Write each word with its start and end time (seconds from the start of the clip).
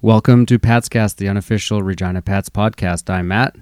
Welcome 0.00 0.46
to 0.46 0.58
Pat's 0.60 0.88
Cast, 0.88 1.18
the 1.18 1.28
unofficial 1.28 1.82
Regina 1.82 2.22
Pats 2.22 2.48
podcast. 2.48 3.10
I'm 3.10 3.28
Matt, 3.28 3.56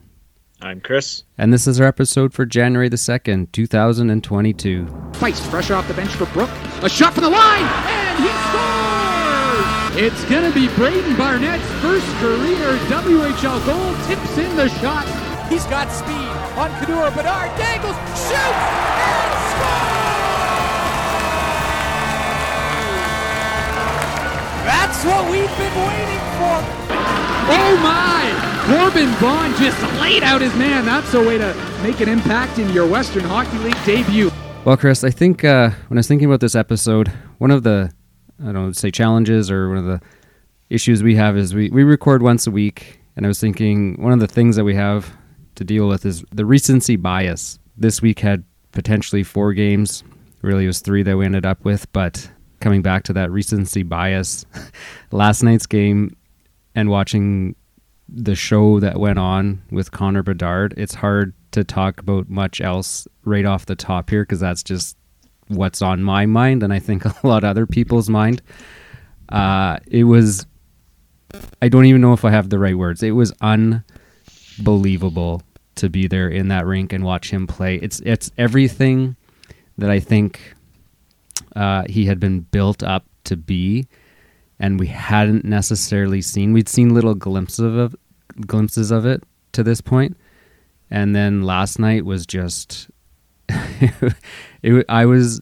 I'm 0.60 0.80
Chris. 0.82 1.24
and 1.38 1.50
this 1.52 1.66
is 1.66 1.80
our 1.80 1.86
episode 1.86 2.34
for 2.34 2.44
January 2.44 2.88
the 2.90 2.96
2nd, 2.96 3.52
2022. 3.52 4.86
Fights 5.14 5.46
fresh 5.46 5.70
off 5.70 5.88
the 5.88 5.94
bench 5.94 6.10
for 6.10 6.26
Brook. 6.26 6.50
A 6.82 6.88
shot 6.90 7.14
from 7.14 7.24
the 7.24 7.30
line, 7.30 7.64
and 7.64 8.18
he 8.20 8.28
scores! 8.52 10.12
It's 10.12 10.24
gonna 10.30 10.52
be 10.52 10.68
Braden 10.76 11.16
Barnett's 11.16 11.64
first 11.80 12.06
career 12.20 12.76
WHL 12.92 13.64
goal. 13.64 13.94
Tips 14.06 14.36
in 14.36 14.56
the 14.56 14.68
shot. 14.80 15.06
He's 15.48 15.64
got 15.64 15.90
speed 15.90 16.28
on 16.60 16.70
Kadura. 16.82 17.14
Bedard 17.16 17.56
dangles, 17.56 17.96
shoots, 18.12 18.36
and 18.36 19.32
scores! 19.56 19.96
That's 24.66 25.04
what 25.04 25.30
we've 25.30 25.56
been 25.56 25.86
waiting 25.86 26.25
Oh 26.38 27.78
my! 27.82 28.62
Corbin 28.66 29.08
Vaughn 29.14 29.54
just 29.56 29.80
laid 30.00 30.22
out 30.22 30.40
his 30.40 30.54
man. 30.56 30.84
That's 30.84 31.14
a 31.14 31.20
way 31.20 31.38
to 31.38 31.54
make 31.82 32.00
an 32.00 32.08
impact 32.08 32.58
in 32.58 32.68
your 32.70 32.86
Western 32.86 33.24
Hockey 33.24 33.56
League 33.58 33.76
debut. 33.84 34.30
Well, 34.64 34.76
Chris, 34.76 35.04
I 35.04 35.10
think 35.10 35.44
uh, 35.44 35.70
when 35.88 35.96
I 35.96 36.00
was 36.00 36.08
thinking 36.08 36.26
about 36.26 36.40
this 36.40 36.54
episode, 36.54 37.08
one 37.38 37.50
of 37.50 37.62
the, 37.62 37.92
I 38.40 38.44
don't 38.44 38.54
know, 38.54 38.72
say 38.72 38.90
challenges 38.90 39.50
or 39.50 39.68
one 39.68 39.78
of 39.78 39.84
the 39.84 40.00
issues 40.68 41.02
we 41.02 41.14
have 41.14 41.36
is 41.36 41.54
we, 41.54 41.70
we 41.70 41.84
record 41.84 42.22
once 42.22 42.46
a 42.46 42.50
week. 42.50 43.00
And 43.14 43.24
I 43.24 43.28
was 43.28 43.40
thinking 43.40 43.94
one 44.02 44.12
of 44.12 44.20
the 44.20 44.26
things 44.26 44.56
that 44.56 44.64
we 44.64 44.74
have 44.74 45.10
to 45.54 45.64
deal 45.64 45.88
with 45.88 46.04
is 46.04 46.24
the 46.32 46.44
recency 46.44 46.96
bias. 46.96 47.58
This 47.76 48.02
week 48.02 48.18
had 48.18 48.44
potentially 48.72 49.22
four 49.22 49.54
games. 49.54 50.04
Really, 50.42 50.64
it 50.64 50.68
was 50.68 50.80
three 50.80 51.02
that 51.04 51.16
we 51.16 51.24
ended 51.24 51.46
up 51.46 51.64
with. 51.64 51.90
But 51.92 52.28
coming 52.60 52.82
back 52.82 53.04
to 53.04 53.12
that 53.14 53.30
recency 53.30 53.84
bias, 53.84 54.44
last 55.12 55.42
night's 55.42 55.66
game 55.66 56.16
and 56.76 56.90
watching 56.90 57.56
the 58.08 58.36
show 58.36 58.78
that 58.78 59.00
went 59.00 59.18
on 59.18 59.62
with 59.72 59.90
Connor 59.90 60.22
Bedard, 60.22 60.74
it's 60.76 60.94
hard 60.94 61.32
to 61.50 61.64
talk 61.64 61.98
about 61.98 62.28
much 62.28 62.60
else 62.60 63.08
right 63.24 63.46
off 63.46 63.66
the 63.66 63.74
top 63.74 64.10
here 64.10 64.22
because 64.22 64.38
that's 64.38 64.62
just 64.62 64.96
what's 65.48 65.82
on 65.82 66.02
my 66.02 66.26
mind 66.26 66.62
and 66.62 66.72
I 66.72 66.78
think 66.78 67.04
a 67.04 67.14
lot 67.24 67.42
of 67.42 67.50
other 67.50 67.66
people's 67.66 68.08
mind. 68.08 68.42
Uh, 69.28 69.78
it 69.88 70.04
was, 70.04 70.46
I 71.60 71.68
don't 71.68 71.86
even 71.86 72.00
know 72.00 72.12
if 72.12 72.24
I 72.24 72.30
have 72.30 72.50
the 72.50 72.60
right 72.60 72.76
words. 72.76 73.02
It 73.02 73.12
was 73.12 73.32
unbelievable 73.40 75.42
to 75.76 75.88
be 75.88 76.06
there 76.06 76.28
in 76.28 76.48
that 76.48 76.66
rink 76.66 76.92
and 76.92 77.04
watch 77.04 77.30
him 77.30 77.46
play. 77.46 77.76
It's 77.76 78.00
it's 78.00 78.30
everything 78.38 79.16
that 79.78 79.90
I 79.90 80.00
think 80.00 80.54
uh, 81.54 81.84
he 81.88 82.06
had 82.06 82.20
been 82.20 82.40
built 82.40 82.82
up 82.82 83.04
to 83.24 83.36
be 83.36 83.86
and 84.58 84.80
we 84.80 84.86
hadn't 84.86 85.44
necessarily 85.44 86.22
seen. 86.22 86.52
We'd 86.52 86.68
seen 86.68 86.94
little 86.94 87.14
glimpses 87.14 87.76
of 87.76 87.96
glimpses 88.46 88.90
of 88.90 89.06
it 89.06 89.22
to 89.52 89.62
this 89.62 89.80
point, 89.80 90.16
and 90.90 91.14
then 91.14 91.42
last 91.42 91.78
night 91.78 92.04
was 92.04 92.26
just. 92.26 92.88
it, 94.62 94.84
I 94.88 95.06
was, 95.06 95.40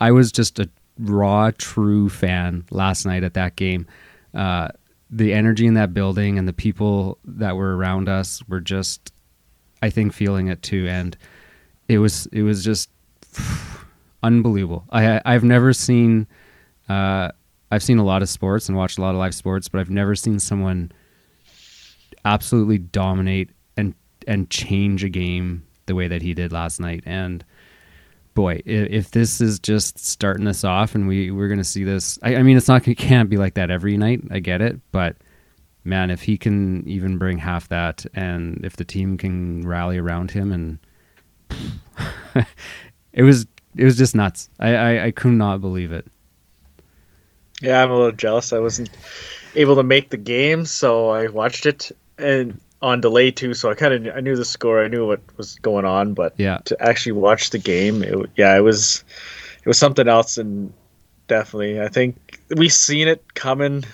I 0.00 0.10
was 0.10 0.32
just 0.32 0.58
a 0.58 0.68
raw, 0.98 1.50
true 1.56 2.08
fan 2.08 2.64
last 2.70 3.06
night 3.06 3.22
at 3.22 3.34
that 3.34 3.56
game. 3.56 3.86
Uh, 4.34 4.68
the 5.10 5.32
energy 5.32 5.66
in 5.66 5.74
that 5.74 5.92
building 5.92 6.38
and 6.38 6.46
the 6.46 6.52
people 6.52 7.18
that 7.24 7.56
were 7.56 7.76
around 7.76 8.08
us 8.08 8.42
were 8.48 8.60
just, 8.60 9.12
I 9.82 9.90
think, 9.90 10.12
feeling 10.12 10.48
it 10.48 10.62
too, 10.62 10.86
and 10.88 11.16
it 11.88 11.98
was 11.98 12.26
it 12.26 12.42
was 12.42 12.64
just 12.64 12.90
unbelievable. 14.22 14.84
I 14.90 15.20
I've 15.24 15.44
never 15.44 15.72
seen. 15.72 16.26
Uh, 16.88 17.30
I've 17.70 17.82
seen 17.82 17.98
a 17.98 18.04
lot 18.04 18.22
of 18.22 18.28
sports 18.28 18.68
and 18.68 18.76
watched 18.76 18.98
a 18.98 19.00
lot 19.00 19.10
of 19.10 19.16
live 19.16 19.34
sports, 19.34 19.68
but 19.68 19.80
I've 19.80 19.90
never 19.90 20.14
seen 20.14 20.38
someone 20.40 20.92
absolutely 22.24 22.78
dominate 22.78 23.50
and 23.76 23.94
and 24.26 24.50
change 24.50 25.04
a 25.04 25.08
game 25.08 25.64
the 25.86 25.94
way 25.94 26.08
that 26.08 26.22
he 26.22 26.34
did 26.34 26.52
last 26.52 26.80
night. 26.80 27.02
And 27.06 27.44
boy, 28.34 28.60
if, 28.64 28.90
if 28.90 29.10
this 29.10 29.40
is 29.40 29.58
just 29.58 29.98
starting 29.98 30.46
us 30.46 30.64
off, 30.64 30.94
and 30.94 31.06
we 31.06 31.30
we're 31.30 31.48
gonna 31.48 31.64
see 31.64 31.84
this, 31.84 32.18
I, 32.22 32.36
I 32.36 32.42
mean, 32.42 32.56
it's 32.56 32.68
not 32.68 32.86
it 32.86 32.96
can't 32.96 33.30
be 33.30 33.36
like 33.36 33.54
that 33.54 33.70
every 33.70 33.96
night. 33.96 34.20
I 34.30 34.40
get 34.40 34.60
it, 34.60 34.80
but 34.92 35.16
man, 35.84 36.10
if 36.10 36.22
he 36.22 36.36
can 36.36 36.86
even 36.88 37.18
bring 37.18 37.38
half 37.38 37.68
that, 37.68 38.04
and 38.14 38.64
if 38.64 38.76
the 38.76 38.84
team 38.84 39.16
can 39.16 39.66
rally 39.66 39.98
around 39.98 40.30
him, 40.30 40.52
and 40.52 40.78
it 43.12 43.22
was 43.22 43.46
it 43.76 43.84
was 43.84 43.96
just 43.96 44.14
nuts. 44.14 44.50
I, 44.58 44.74
I 44.74 45.04
I 45.06 45.10
could 45.12 45.32
not 45.32 45.60
believe 45.60 45.92
it. 45.92 46.06
Yeah, 47.60 47.82
I'm 47.82 47.90
a 47.90 47.96
little 47.96 48.12
jealous. 48.12 48.52
I 48.52 48.58
wasn't 48.58 48.90
able 49.54 49.76
to 49.76 49.82
make 49.82 50.10
the 50.10 50.16
game, 50.16 50.64
so 50.64 51.10
I 51.10 51.28
watched 51.28 51.66
it 51.66 51.90
and 52.18 52.60
on 52.82 53.00
delay 53.00 53.30
too. 53.30 53.54
So 53.54 53.70
I 53.70 53.74
kind 53.74 54.06
of 54.06 54.16
I 54.16 54.20
knew 54.20 54.36
the 54.36 54.44
score, 54.44 54.82
I 54.82 54.88
knew 54.88 55.06
what 55.06 55.20
was 55.36 55.56
going 55.56 55.84
on, 55.84 56.14
but 56.14 56.34
Yeah. 56.38 56.58
to 56.64 56.82
actually 56.82 57.12
watch 57.12 57.50
the 57.50 57.58
game, 57.58 58.02
it, 58.02 58.30
yeah, 58.36 58.56
it 58.56 58.60
was 58.60 59.04
it 59.58 59.66
was 59.66 59.78
something 59.78 60.08
else, 60.08 60.38
and 60.38 60.72
definitely, 61.28 61.80
I 61.80 61.88
think 61.88 62.40
we 62.56 62.68
seen 62.68 63.08
it 63.08 63.34
coming. 63.34 63.84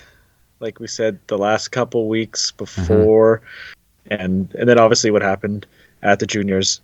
Like 0.59 0.79
we 0.79 0.87
said, 0.87 1.19
the 1.27 1.37
last 1.37 1.67
couple 1.67 2.07
weeks 2.07 2.51
before, 2.51 3.41
and 4.07 4.53
and 4.55 4.69
then 4.69 4.79
obviously 4.79 5.11
what 5.11 5.21
happened 5.21 5.67
at 6.01 6.19
the 6.19 6.25
juniors, 6.25 6.81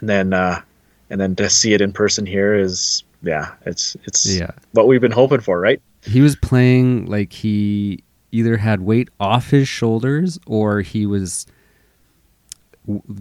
and 0.00 0.08
then 0.08 0.32
uh, 0.32 0.62
and 1.10 1.20
then 1.20 1.34
to 1.36 1.50
see 1.50 1.74
it 1.74 1.80
in 1.80 1.92
person 1.92 2.24
here 2.24 2.54
is 2.54 3.02
yeah, 3.22 3.52
it's 3.66 3.96
it's 4.04 4.26
Yeah. 4.26 4.50
what 4.72 4.86
we've 4.86 5.00
been 5.00 5.12
hoping 5.12 5.40
for, 5.40 5.60
right? 5.60 5.80
he 6.04 6.20
was 6.20 6.34
playing 6.34 7.06
like 7.06 7.32
he 7.32 8.02
either 8.32 8.56
had 8.56 8.80
weight 8.80 9.08
off 9.20 9.50
his 9.50 9.68
shoulders 9.68 10.36
or 10.46 10.80
he 10.80 11.06
was 11.06 11.46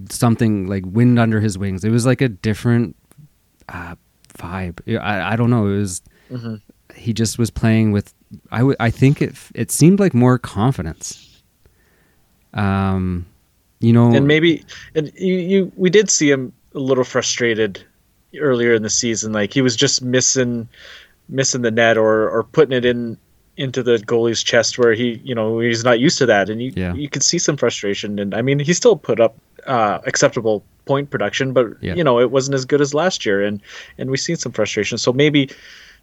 something 0.10 0.68
like 0.68 0.84
wind 0.88 1.20
under 1.20 1.40
his 1.40 1.58
wings. 1.58 1.84
It 1.84 1.92
was 1.92 2.06
like 2.06 2.22
a 2.22 2.30
different 2.30 2.96
uh, 3.70 3.96
vibe. 4.38 4.80
I, 5.00 5.34
I 5.34 5.36
don't 5.36 5.50
know. 5.52 5.68
It 5.68 5.78
was 5.78 6.02
he 6.96 7.14
just 7.14 7.38
was 7.38 7.52
playing 7.52 7.92
with. 7.92 8.14
I 8.52 8.60
w- 8.60 8.76
I 8.80 8.90
think 8.90 9.22
it 9.22 9.36
it 9.54 9.70
seemed 9.72 10.00
like 10.00 10.14
more 10.14 10.40
confidence. 10.40 11.44
Um, 12.54 13.26
you 13.80 13.94
know, 13.94 14.14
and 14.14 14.28
maybe 14.28 14.64
and 14.96 15.12
you, 15.16 15.36
you 15.36 15.72
we 15.76 15.90
did 15.90 16.10
see 16.10 16.30
him 16.32 16.52
a 16.74 16.80
little 16.80 17.04
frustrated 17.04 17.84
earlier 18.40 18.74
in 18.74 18.82
the 18.84 18.90
season 18.90 19.32
like 19.34 19.54
he 19.54 19.62
was 19.62 19.76
just 19.76 20.02
missing 20.02 20.68
missing 21.30 21.62
the 21.62 21.72
net 21.72 21.98
or 21.98 22.30
or 22.30 22.44
putting 22.44 22.72
it 22.76 22.86
in 22.86 23.18
into 23.58 23.84
the 23.84 23.98
goalie's 23.98 24.42
chest 24.42 24.78
where 24.78 24.94
he 24.94 25.20
you 25.24 25.36
know 25.36 25.60
he's 25.60 25.84
not 25.84 26.00
used 26.00 26.18
to 26.18 26.26
that 26.26 26.50
and 26.50 26.62
you 26.62 26.72
Yeah. 26.76 26.94
you 26.94 27.10
could 27.10 27.24
see 27.24 27.38
some 27.38 27.58
frustration 27.58 28.18
and 28.20 28.34
I 28.34 28.42
mean 28.42 28.60
he 28.60 28.74
still 28.74 28.96
put 28.96 29.20
up 29.20 29.36
uh 29.68 30.00
acceptable 30.06 30.64
point 30.86 31.10
production 31.10 31.52
but 31.54 31.68
Yeah. 31.82 31.94
you 31.96 32.04
know 32.04 32.20
it 32.20 32.32
wasn't 32.32 32.56
as 32.56 32.66
good 32.66 32.82
as 32.82 32.94
last 32.94 33.26
year 33.26 33.44
and 33.44 33.62
and 33.98 34.10
we've 34.10 34.20
seen 34.20 34.38
some 34.38 34.52
frustration 34.54 34.98
so 34.98 35.12
maybe 35.14 35.50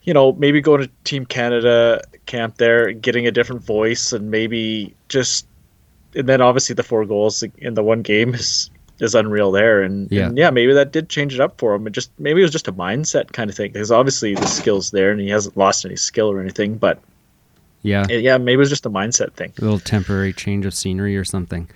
you 0.02 0.12
know 0.14 0.32
maybe 0.34 0.60
going 0.60 0.82
to 0.82 0.90
team 1.04 1.24
canada 1.26 2.00
camp 2.26 2.58
there 2.58 2.92
getting 2.92 3.26
a 3.26 3.30
different 3.30 3.64
voice 3.64 4.12
and 4.12 4.30
maybe 4.30 4.94
just 5.08 5.46
and 6.14 6.28
then 6.28 6.40
obviously 6.40 6.74
the 6.74 6.82
four 6.82 7.04
goals 7.06 7.42
in 7.58 7.74
the 7.74 7.82
one 7.82 8.02
game 8.02 8.34
is 8.34 8.70
is 9.00 9.14
unreal 9.14 9.50
there 9.52 9.82
and 9.82 10.10
Yeah. 10.10 10.26
and 10.26 10.36
yeah 10.38 10.50
maybe 10.50 10.72
that 10.74 10.92
did 10.92 11.08
change 11.08 11.34
it 11.34 11.40
up 11.40 11.58
for 11.58 11.74
him 11.74 11.86
it 11.86 11.90
just 11.92 12.10
maybe 12.18 12.40
it 12.40 12.44
was 12.44 12.50
just 12.52 12.68
a 12.68 12.72
mindset 12.72 13.32
kind 13.32 13.48
of 13.50 13.56
thing 13.56 13.70
because 13.72 13.92
obviously 13.92 14.34
the 14.34 14.46
skills 14.46 14.90
there 14.90 15.10
and 15.12 15.20
he 15.20 15.28
hasn't 15.28 15.56
lost 15.56 15.84
any 15.84 15.96
skill 15.96 16.30
or 16.30 16.40
anything 16.40 16.76
but 16.76 17.00
yeah, 17.82 18.04
it- 18.10 18.22
yeah 18.22 18.38
maybe 18.38 18.54
it 18.54 18.56
was 18.58 18.68
just 18.70 18.86
a 18.86 18.90
mindset 18.90 19.32
thing 19.34 19.52
a 19.58 19.60
little 19.60 19.78
temporary 19.78 20.32
change 20.32 20.66
of 20.66 20.74
scenery 20.74 21.16
or 21.16 21.24
something. 21.24 21.68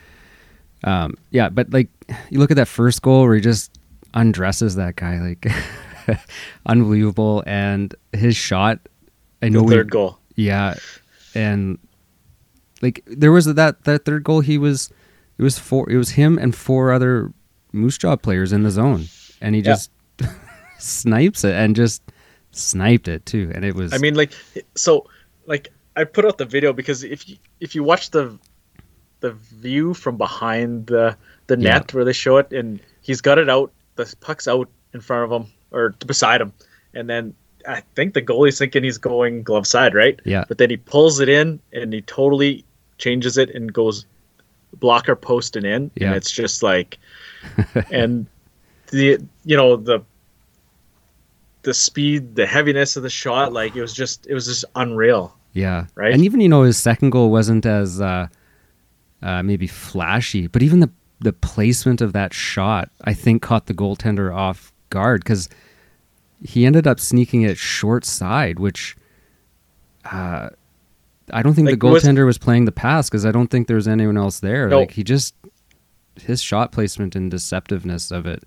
Um, 0.85 1.15
yeah, 1.31 1.49
but 1.49 1.73
like 1.73 1.89
you 2.29 2.41
look 2.41 2.51
at 2.51 2.57
that 2.57 2.67
first 2.67 3.03
goal 3.03 3.23
where 3.23 3.37
he 3.37 3.41
just 3.41 3.71
undresses 4.15 4.75
that 4.75 4.97
guy, 4.97 5.21
like 5.21 5.47
unbelievable, 6.67 7.45
and 7.47 7.95
his 8.13 8.37
shot. 8.37 8.81
I 9.41 9.49
know 9.49 9.61
the 9.61 9.65
we- 9.67 9.75
third 9.75 9.91
goal 9.93 10.19
Yeah, 10.35 10.75
and 11.37 11.79
like 12.81 13.03
there 13.07 13.31
was 13.31 13.47
that 13.47 13.85
that 13.85 14.05
third 14.05 14.25
goal. 14.25 14.41
He 14.41 14.59
was 14.59 14.91
it 15.39 15.43
was 15.43 15.59
four. 15.59 15.89
It 15.91 15.97
was 15.97 16.11
him 16.11 16.39
and 16.39 16.55
four 16.55 16.93
other 16.93 17.33
Moose 17.73 17.99
Jaw 17.99 18.17
players 18.17 18.53
in 18.53 18.63
the 18.63 18.71
zone, 18.71 19.07
and 19.41 19.55
he 19.55 19.61
Yeah. 19.63 19.73
just 19.73 19.91
snipes 20.79 21.45
it 21.45 21.55
and 21.55 21.75
just 21.77 22.03
sniped 22.53 23.09
it 23.09 23.25
too. 23.27 23.51
And 23.55 23.65
it 23.65 23.75
was 23.75 23.93
I 23.93 23.99
mean, 23.99 24.15
like, 24.15 24.33
so, 24.75 25.07
like, 25.47 25.69
I 25.97 26.05
put 26.05 26.25
out 26.25 26.39
the 26.39 26.45
video 26.47 26.73
because 26.73 27.03
if 27.05 27.29
you 27.29 27.37
if 27.61 27.75
you 27.75 27.83
watch 27.83 28.11
the 28.11 28.39
the 29.21 29.33
view 29.33 29.95
from 29.95 30.17
behind 30.17 30.87
the 30.87 31.17
the 31.47 31.57
Yeah. 31.59 31.75
net 31.79 31.93
where 31.95 32.05
they 32.05 32.13
show 32.13 32.39
it, 32.39 32.53
and 32.53 32.81
he's 33.03 33.21
got 33.21 33.39
it 33.39 33.49
out, 33.49 33.73
the 33.97 34.13
puck's 34.21 34.49
out 34.49 34.69
in 34.95 35.01
front 35.01 35.25
of 35.31 35.41
him 35.43 35.51
or 35.71 35.91
beside 36.07 36.41
him, 36.41 36.53
and 36.95 37.09
then 37.09 37.35
I 37.67 37.83
think 37.95 38.15
the 38.15 38.23
goalie's 38.23 38.59
thinking 38.59 38.83
he's 38.83 38.99
going 38.99 39.43
glove 39.45 39.67
side, 39.67 39.95
right? 39.95 40.19
Yeah. 40.25 40.45
But 40.49 40.59
then 40.59 40.69
he 40.71 40.77
pulls 40.77 41.21
it 41.21 41.29
in 41.29 41.61
and 41.73 41.93
he 41.93 42.03
totally 42.03 42.65
changes 42.99 43.39
it 43.39 43.51
and 43.55 43.73
goes 43.73 44.05
blocker 44.79 45.17
posting 45.17 45.65
in, 45.65 45.91
Yeah. 45.97 46.09
and 46.09 46.17
it's 46.17 46.31
just 46.31 46.63
like, 46.63 46.99
and 47.91 48.27
the 48.91 49.19
you 49.45 49.57
know 49.57 49.77
the 49.77 50.01
the 51.63 51.75
speed, 51.75 52.35
the 52.35 52.47
heaviness 52.47 52.97
of 52.97 53.03
the 53.03 53.11
shot, 53.11 53.53
like 53.53 53.77
it 53.77 53.81
was 53.81 53.93
just 53.93 54.27
it 54.27 54.35
was 54.35 54.47
just 54.47 54.65
unreal. 54.75 55.37
Yeah. 55.53 55.87
Right? 55.95 56.13
And 56.13 56.25
even 56.25 56.41
you 56.41 56.49
know 56.49 56.63
his 56.63 56.77
second 56.79 57.11
goal 57.11 57.31
wasn't 57.31 57.67
as 57.67 58.01
uh, 58.01 58.29
uh, 59.23 59.43
maybe 59.43 59.67
flashy, 59.67 60.47
but 60.47 60.63
even 60.63 60.81
the 60.81 60.91
the 61.21 61.33
placement 61.33 62.01
of 62.01 62.13
that 62.15 62.35
shot, 62.35 62.91
I 63.05 63.15
think, 63.15 63.43
caught 63.43 63.67
the 63.67 63.75
goaltender 63.75 64.35
off 64.35 64.73
guard 64.91 65.23
because 65.23 65.49
he 66.45 66.67
ended 66.67 66.87
up 66.89 66.99
sneaking 66.99 67.43
it 67.43 67.57
short 67.57 68.05
side, 68.05 68.59
which 68.59 68.97
uh, 70.11 70.49
I 71.33 71.43
don't 71.43 71.55
think 71.55 71.67
Like, 71.69 71.81
the 71.81 71.87
goaltender 71.87 72.27
was 72.27 72.39
playing 72.39 72.67
the 72.67 72.73
pass 72.73 73.09
because 73.09 73.25
I 73.25 73.33
don't 73.33 73.49
think 73.49 73.67
there 73.67 73.77
was 73.77 73.89
anyone 73.89 74.17
else 74.17 74.41
there. 74.41 74.69
No. 74.69 74.81
Like 74.81 74.91
he 74.93 75.03
just 75.03 75.35
his 76.21 76.43
shot 76.43 76.73
placement 76.73 77.17
and 77.17 77.33
deceptiveness 77.33 78.13
of 78.13 78.27
it 78.27 78.45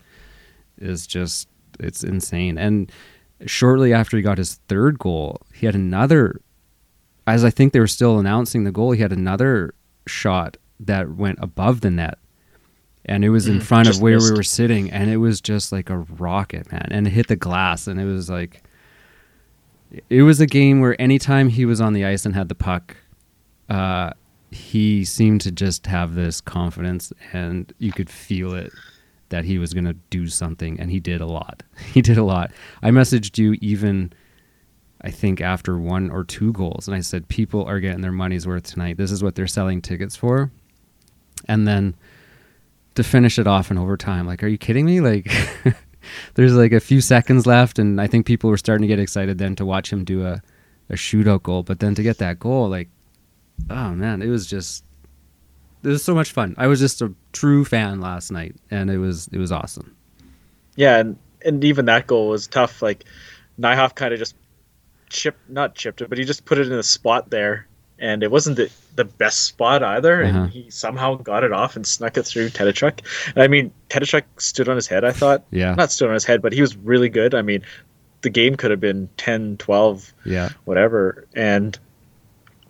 is 0.78 1.08
just 1.08 1.48
it's 1.80 2.04
insane. 2.04 2.58
And 2.58 2.92
shortly 3.46 3.92
after 3.94 4.16
he 4.18 4.24
got 4.24 4.38
his 4.38 4.56
third 4.68 5.00
goal, 5.00 5.42
he 5.54 5.66
had 5.66 5.76
another 5.76 6.40
as 7.28 7.44
I 7.44 7.50
think 7.50 7.74
they 7.74 7.80
were 7.80 7.88
still 7.88 8.20
announcing 8.20 8.66
the 8.66 8.72
goal, 8.72 8.92
he 8.92 9.02
had 9.02 9.12
another 9.12 9.74
shot 10.06 10.58
that 10.80 11.10
went 11.16 11.40
above 11.42 11.82
the 11.82 11.90
net. 11.90 12.20
And 13.08 13.24
it 13.26 13.30
was 13.30 13.48
in 13.48 13.60
Mm, 13.60 13.64
front 13.64 13.88
of 13.88 14.02
where 14.02 14.16
missed. 14.16 14.32
we 14.32 14.38
were 14.38 14.44
sitting, 14.44 14.92
and 14.92 15.10
it 15.12 15.18
was 15.18 15.40
just 15.42 15.72
like 15.72 15.90
a 15.92 15.98
rocket, 16.00 16.72
man. 16.72 16.88
And 16.92 17.06
it 17.08 17.12
hit 17.12 17.28
the 17.28 17.36
glass, 17.36 17.86
and 17.88 18.00
it 18.00 18.06
was 18.06 18.30
like, 18.32 18.64
it 20.10 20.24
was 20.24 20.40
a 20.40 20.46
game 20.46 20.80
where 20.80 21.00
anytime 21.02 21.50
he 21.50 21.66
was 21.66 21.82
on 21.82 21.94
the 21.94 22.06
ice 22.06 22.26
and 22.26 22.36
had 22.36 22.50
the 22.50 22.56
puck, 22.56 22.96
uh, 23.70 24.12
he 24.52 25.04
seemed 25.04 25.42
to 25.42 25.52
just 25.52 25.86
have 25.88 26.16
this 26.16 26.42
confidence, 26.42 27.12
and 27.34 27.74
you 27.80 27.92
could 27.92 28.10
feel 28.10 28.54
it 28.54 28.72
that 29.30 29.44
he 29.44 29.58
was 29.58 29.74
going 29.74 29.86
to 29.86 29.96
do 30.10 30.28
something, 30.28 30.80
and 30.80 30.92
he 30.92 31.00
did 31.00 31.22
a 31.22 31.26
lot. 31.26 31.64
He 31.94 32.02
did 32.02 32.18
a 32.18 32.24
lot. 32.24 32.52
I 32.82 32.92
messaged 32.92 33.38
you 33.38 33.58
even, 33.62 34.14
I 35.02 35.12
think, 35.12 35.42
after 35.42 35.78
one 35.78 36.10
or 36.10 36.24
two 36.24 36.52
goals, 36.54 36.88
and 36.88 36.96
I 36.96 37.02
said, 37.02 37.28
People 37.28 37.66
are 37.66 37.80
getting 37.80 38.02
their 38.02 38.12
money's 38.12 38.48
worth 38.48 38.64
tonight. 38.64 38.98
This 38.98 39.12
is 39.12 39.24
what 39.24 39.36
they're 39.36 39.48
selling 39.48 39.82
tickets 39.82 40.16
for. 40.16 40.52
And 41.48 41.68
then 41.68 41.96
to 42.96 43.04
finish 43.04 43.38
it 43.40 43.48
off 43.48 43.72
in 43.72 43.78
overtime, 43.78 44.26
like, 44.26 44.44
are 44.44 44.48
you 44.48 44.58
kidding 44.58 44.86
me? 44.86 45.02
Like, 45.02 45.32
there's 46.36 46.56
like 46.56 46.72
a 46.72 46.80
few 46.80 47.02
seconds 47.02 47.46
left, 47.46 47.80
and 47.80 48.00
I 48.00 48.08
think 48.08 48.26
people 48.26 48.50
were 48.50 48.58
starting 48.58 48.84
to 48.84 48.88
get 48.88 49.00
excited 49.00 49.38
then 49.38 49.56
to 49.58 49.66
watch 49.66 49.92
him 49.92 50.04
do 50.04 50.26
a, 50.26 50.42
a 50.90 50.94
shootout 50.94 51.44
goal. 51.44 51.64
But 51.64 51.80
then 51.80 51.96
to 51.96 52.04
get 52.04 52.18
that 52.20 52.40
goal, 52.40 52.70
like, 52.70 52.90
oh 53.70 53.92
man, 53.92 54.22
it 54.22 54.28
was 54.28 54.48
just 54.48 54.84
it 55.84 55.90
was 55.90 56.04
so 56.04 56.16
much 56.16 56.32
fun. 56.32 56.56
I 56.58 56.68
was 56.68 56.80
just 56.80 57.02
a 57.02 57.14
true 57.32 57.64
fan 57.64 58.02
last 58.02 58.32
night, 58.32 58.56
and 58.72 58.90
it 58.90 58.98
was 58.98 59.28
it 59.32 59.38
was 59.38 59.52
awesome. 59.52 59.96
Yeah, 60.76 60.98
and, 60.98 61.18
and 61.44 61.64
even 61.64 61.86
that 61.86 62.08
goal 62.08 62.30
was 62.30 62.48
tough. 62.48 62.82
Like 62.82 63.06
Nijhoff 63.60 63.96
kind 63.96 64.14
of 64.14 64.20
just 64.20 64.36
chipped, 65.10 65.50
not 65.50 65.76
chipped 65.76 66.02
it, 66.02 66.10
but 66.10 66.18
he 66.18 66.26
just 66.26 66.46
put 66.46 66.58
it 66.58 66.68
in 66.68 66.74
a 66.74 66.84
spot 66.84 67.30
there, 67.30 67.68
and 68.00 68.24
it 68.24 68.32
wasn't 68.32 68.58
the, 68.58 68.70
the 68.96 69.06
best 69.06 69.44
spot 69.44 69.82
either. 69.84 70.24
Uh-huh. 70.24 70.38
And 70.44 70.50
he 70.52 70.70
somehow 70.70 71.16
got 71.16 71.44
it 71.44 71.52
off 71.52 71.76
and 71.76 71.86
snuck 71.88 72.18
it 72.18 72.24
through 72.24 72.50
Tetachuk. 72.50 73.00
And 73.34 73.44
I 73.44 73.48
mean, 73.48 73.72
Tetachuk 73.90 74.24
stood 74.38 74.68
on 74.70 74.76
his 74.76 74.88
head. 74.88 75.04
I 75.06 75.12
thought, 75.12 75.44
Yeah, 75.52 75.76
not 75.76 75.92
stood 75.92 76.08
on 76.10 76.14
his 76.14 76.26
head, 76.26 76.42
but 76.42 76.54
he 76.54 76.62
was 76.62 76.76
really 76.78 77.10
good. 77.10 77.34
I 77.34 77.42
mean, 77.42 77.64
the 78.22 78.30
game 78.30 78.56
could 78.56 78.72
have 78.72 78.80
been 78.80 79.08
10, 79.18 79.58
12, 79.58 80.14
yeah, 80.26 80.50
whatever. 80.66 81.26
And 81.36 81.78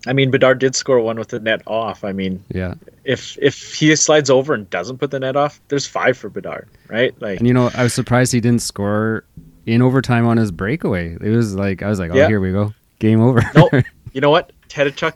I 0.08 0.14
mean, 0.14 0.30
Bedard 0.30 0.60
did 0.60 0.76
score 0.76 1.00
one 1.00 1.18
with 1.18 1.30
the 1.30 1.40
net 1.40 1.64
off. 1.66 2.04
I 2.04 2.12
mean, 2.12 2.44
yeah. 2.50 2.76
if 3.06 3.38
if 3.42 3.74
he 3.74 3.96
slides 3.96 4.30
over 4.30 4.54
and 4.54 4.70
doesn't 4.70 5.00
put 5.00 5.10
the 5.12 5.20
net 5.20 5.36
off, 5.36 5.60
there's 5.70 5.88
five 5.88 6.18
for 6.18 6.30
Bedard, 6.30 6.68
right? 6.90 7.20
Like, 7.22 7.40
And 7.40 7.48
you 7.48 7.54
know, 7.54 7.72
I 7.74 7.82
was 7.84 7.94
surprised 7.94 8.32
he 8.32 8.40
didn't 8.42 8.62
score 8.62 9.24
in 9.66 9.82
overtime 9.82 10.28
on 10.28 10.38
his 10.38 10.52
breakaway. 10.52 11.18
It 11.20 11.30
was 11.36 11.56
like 11.56 11.82
I 11.82 11.90
was 11.90 11.98
like, 11.98 12.12
oh, 12.12 12.16
Yeah. 12.16 12.28
here 12.28 12.40
we 12.40 12.52
go, 12.52 12.74
game 13.00 13.20
over. 13.20 13.42
no, 13.56 13.68
you 14.14 14.22
know 14.22 14.30
what? 14.30 14.52
Tetachuk 14.76 15.14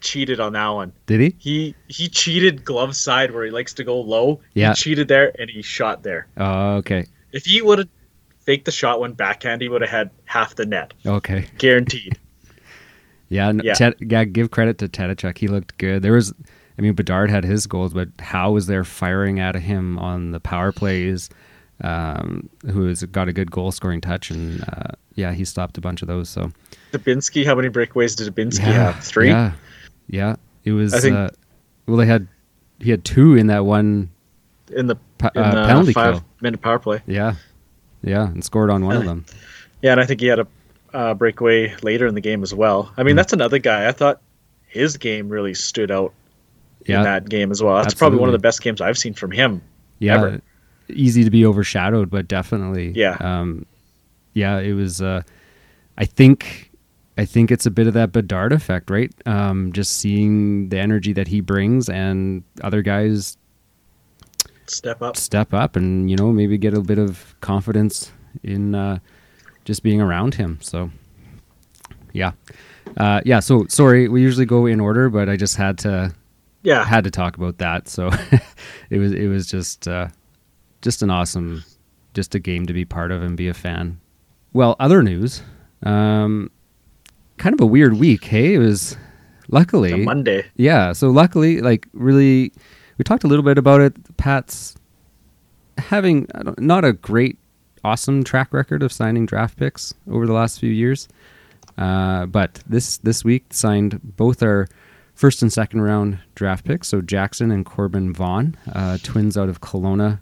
cheated 0.00 0.38
on 0.38 0.52
that 0.52 0.68
one. 0.68 0.92
Did 1.06 1.20
he? 1.20 1.34
He 1.38 1.74
he 1.88 2.08
cheated 2.08 2.64
glove 2.64 2.94
side 2.94 3.30
where 3.32 3.44
he 3.44 3.50
likes 3.50 3.72
to 3.74 3.84
go 3.84 3.98
low. 4.00 4.40
Yeah. 4.54 4.70
He 4.70 4.74
cheated 4.74 5.08
there 5.08 5.32
and 5.38 5.48
he 5.48 5.62
shot 5.62 6.02
there. 6.02 6.26
Oh, 6.36 6.74
okay, 6.76 7.06
If 7.32 7.46
he 7.46 7.62
would 7.62 7.78
have 7.78 7.88
faked 8.40 8.66
the 8.66 8.72
shot 8.72 9.00
when 9.00 9.12
backhand, 9.12 9.62
he 9.62 9.68
would 9.68 9.80
have 9.80 9.90
had 9.90 10.10
half 10.26 10.56
the 10.56 10.66
net, 10.66 10.92
okay. 11.06 11.46
guaranteed. 11.58 12.18
Yeah, 13.28 13.50
no, 13.50 13.64
Yeah. 13.64 13.72
Ted, 13.72 13.94
yeah. 13.98 14.24
Give 14.24 14.50
credit 14.50 14.76
to 14.76 14.88
Tetachuk. 14.88 15.38
He 15.38 15.48
looked 15.48 15.78
good. 15.78 16.02
There 16.02 16.12
was, 16.12 16.34
I 16.78 16.82
mean, 16.82 16.92
Bedard 16.92 17.30
had 17.30 17.44
his 17.44 17.66
goals, 17.66 17.94
but 17.94 18.10
Howe 18.18 18.50
was 18.50 18.66
there 18.66 18.84
firing 18.84 19.40
at 19.40 19.54
him 19.54 19.98
on 19.98 20.32
the 20.32 20.40
power 20.40 20.70
plays. 20.70 21.30
Um, 21.80 22.50
who 22.70 22.88
has 22.88 23.02
got 23.04 23.28
a 23.28 23.32
good 23.32 23.50
goal 23.50 23.72
scoring 23.72 24.02
touch, 24.02 24.30
and 24.30 24.62
uh, 24.64 24.92
yeah, 25.14 25.32
he 25.32 25.44
stopped 25.44 25.78
a 25.78 25.80
bunch 25.80 26.02
of 26.02 26.08
those. 26.08 26.28
So 26.28 26.50
Dubinsky, 26.92 27.44
how 27.44 27.54
many 27.54 27.68
breakaways 27.68 28.16
did 28.16 28.32
Dubinsky 28.34 28.60
have? 28.60 29.02
Three. 29.02 29.28
Yeah, 29.28 29.52
yeah. 30.08 30.36
It 30.64 30.72
was. 30.72 30.94
I 30.94 31.00
think- 31.00 31.16
uh, 31.16 31.30
well, 31.86 31.96
they 31.96 32.06
had 32.06 32.28
he 32.80 32.90
had 32.90 33.04
two 33.04 33.34
in 33.36 33.48
that 33.48 33.64
one. 33.64 34.10
in 34.74 34.86
the, 34.86 34.96
Pa- 35.18 35.30
in 35.34 35.42
uh, 35.42 35.54
the 35.54 35.66
penalty 35.66 35.92
five 35.92 36.14
kill. 36.14 36.24
minute 36.40 36.60
power 36.62 36.78
play. 36.78 37.02
Yeah, 37.06 37.34
yeah, 38.02 38.28
and 38.28 38.42
scored 38.44 38.70
on 38.70 38.84
one 38.84 38.96
of 38.96 39.02
Uh, 39.02 39.06
them. 39.06 39.24
Yeah, 39.82 39.92
and 39.92 40.00
I 40.00 40.04
think 40.06 40.20
he 40.20 40.26
had 40.28 40.38
a 40.38 40.46
uh, 40.94 41.14
breakaway 41.14 41.74
later 41.82 42.06
in 42.06 42.14
the 42.14 42.20
game 42.20 42.42
as 42.42 42.54
well. 42.54 42.92
I 42.96 43.02
mean, 43.02 43.14
Mm. 43.14 43.16
that's 43.16 43.32
another 43.32 43.58
guy. 43.58 43.88
I 43.88 43.92
thought 43.92 44.20
his 44.66 44.96
game 44.96 45.28
really 45.28 45.54
stood 45.54 45.90
out 45.90 46.12
Yeah, 46.86 46.98
in 46.98 47.02
that 47.04 47.28
game 47.28 47.50
as 47.50 47.62
well. 47.62 47.76
That's 47.82 47.94
probably 47.94 48.18
one 48.18 48.28
of 48.28 48.32
the 48.32 48.38
best 48.38 48.62
games 48.62 48.80
I've 48.80 48.98
seen 48.98 49.14
from 49.14 49.30
him. 49.32 49.60
yeah. 49.98 50.14
ever. 50.16 50.40
Easy 50.88 51.24
to 51.24 51.30
be 51.30 51.44
overshadowed, 51.46 52.10
but 52.10 52.28
definitely. 52.28 52.92
Yeah. 52.94 53.16
Um, 53.20 53.64
yeah. 54.34 54.58
It 54.58 54.72
was. 54.74 55.00
Uh, 55.02 55.22
I 55.98 56.04
think. 56.04 56.70
I 57.18 57.26
think 57.26 57.50
it's 57.50 57.66
a 57.66 57.70
bit 57.70 57.86
of 57.86 57.92
that 57.92 58.10
Bedard 58.10 58.52
effect, 58.54 58.88
right? 58.88 59.12
Um, 59.26 59.70
just 59.72 59.98
seeing 59.98 60.70
the 60.70 60.78
energy 60.78 61.12
that 61.12 61.28
he 61.28 61.42
brings, 61.42 61.90
and 61.90 62.42
other 62.62 62.80
guys 62.80 63.36
Step 64.66 65.02
up. 65.02 65.16
step 65.18 65.52
up, 65.52 65.76
and 65.76 66.10
you 66.10 66.16
know 66.16 66.32
maybe 66.32 66.56
get 66.56 66.72
a 66.72 66.80
bit 66.80 66.98
of 66.98 67.34
confidence 67.42 68.10
in 68.42 68.74
uh, 68.74 68.98
just 69.66 69.82
being 69.82 70.00
around 70.00 70.34
him. 70.36 70.58
So, 70.62 70.90
yeah, 72.14 72.32
uh, 72.96 73.20
yeah. 73.26 73.40
So 73.40 73.66
sorry, 73.68 74.08
we 74.08 74.22
usually 74.22 74.46
go 74.46 74.64
in 74.64 74.80
order, 74.80 75.10
but 75.10 75.28
I 75.28 75.36
just 75.36 75.56
had 75.56 75.76
to 75.80 76.14
Yeah. 76.62 76.82
had 76.84 77.04
to 77.04 77.10
talk 77.10 77.36
about 77.36 77.58
that. 77.58 77.88
So 77.88 78.08
it 78.90 78.98
was 78.98 79.12
it 79.12 79.26
was 79.28 79.46
just 79.46 79.86
uh, 79.86 80.08
just 80.80 81.02
an 81.02 81.10
awesome, 81.10 81.62
just 82.14 82.34
a 82.34 82.38
game 82.38 82.64
to 82.66 82.72
be 82.72 82.86
part 82.86 83.10
of 83.12 83.22
and 83.22 83.36
be 83.36 83.48
a 83.48 83.54
fan. 83.54 84.00
Well, 84.52 84.76
other 84.78 85.02
news, 85.02 85.42
um, 85.82 86.50
kind 87.38 87.54
of 87.54 87.60
a 87.60 87.66
weird 87.66 87.94
week. 87.94 88.24
Hey, 88.24 88.54
it 88.54 88.58
was 88.58 88.96
luckily 89.48 90.04
Monday. 90.04 90.44
yeah. 90.56 90.92
So 90.92 91.10
luckily, 91.10 91.60
like 91.60 91.88
really, 91.92 92.52
we 92.98 93.04
talked 93.04 93.24
a 93.24 93.28
little 93.28 93.44
bit 93.44 93.58
about 93.58 93.80
it. 93.80 94.16
Pat's 94.16 94.76
having 95.78 96.26
not 96.58 96.84
a 96.84 96.92
great, 96.92 97.38
awesome 97.82 98.24
track 98.24 98.52
record 98.52 98.82
of 98.82 98.92
signing 98.92 99.26
draft 99.26 99.56
picks 99.58 99.94
over 100.10 100.26
the 100.26 100.34
last 100.34 100.60
few 100.60 100.70
years, 100.70 101.08
uh, 101.78 102.26
but 102.26 102.62
this 102.66 102.98
this 102.98 103.24
week 103.24 103.46
signed 103.50 104.00
both 104.16 104.42
our 104.42 104.68
first 105.14 105.40
and 105.42 105.52
second 105.52 105.80
round 105.80 106.18
draft 106.34 106.64
picks. 106.64 106.88
So 106.88 107.00
Jackson 107.00 107.50
and 107.50 107.64
Corbin 107.64 108.12
Vaughn, 108.12 108.56
uh, 108.74 108.98
twins 109.02 109.38
out 109.38 109.48
of 109.48 109.60
Kelowna, 109.62 110.20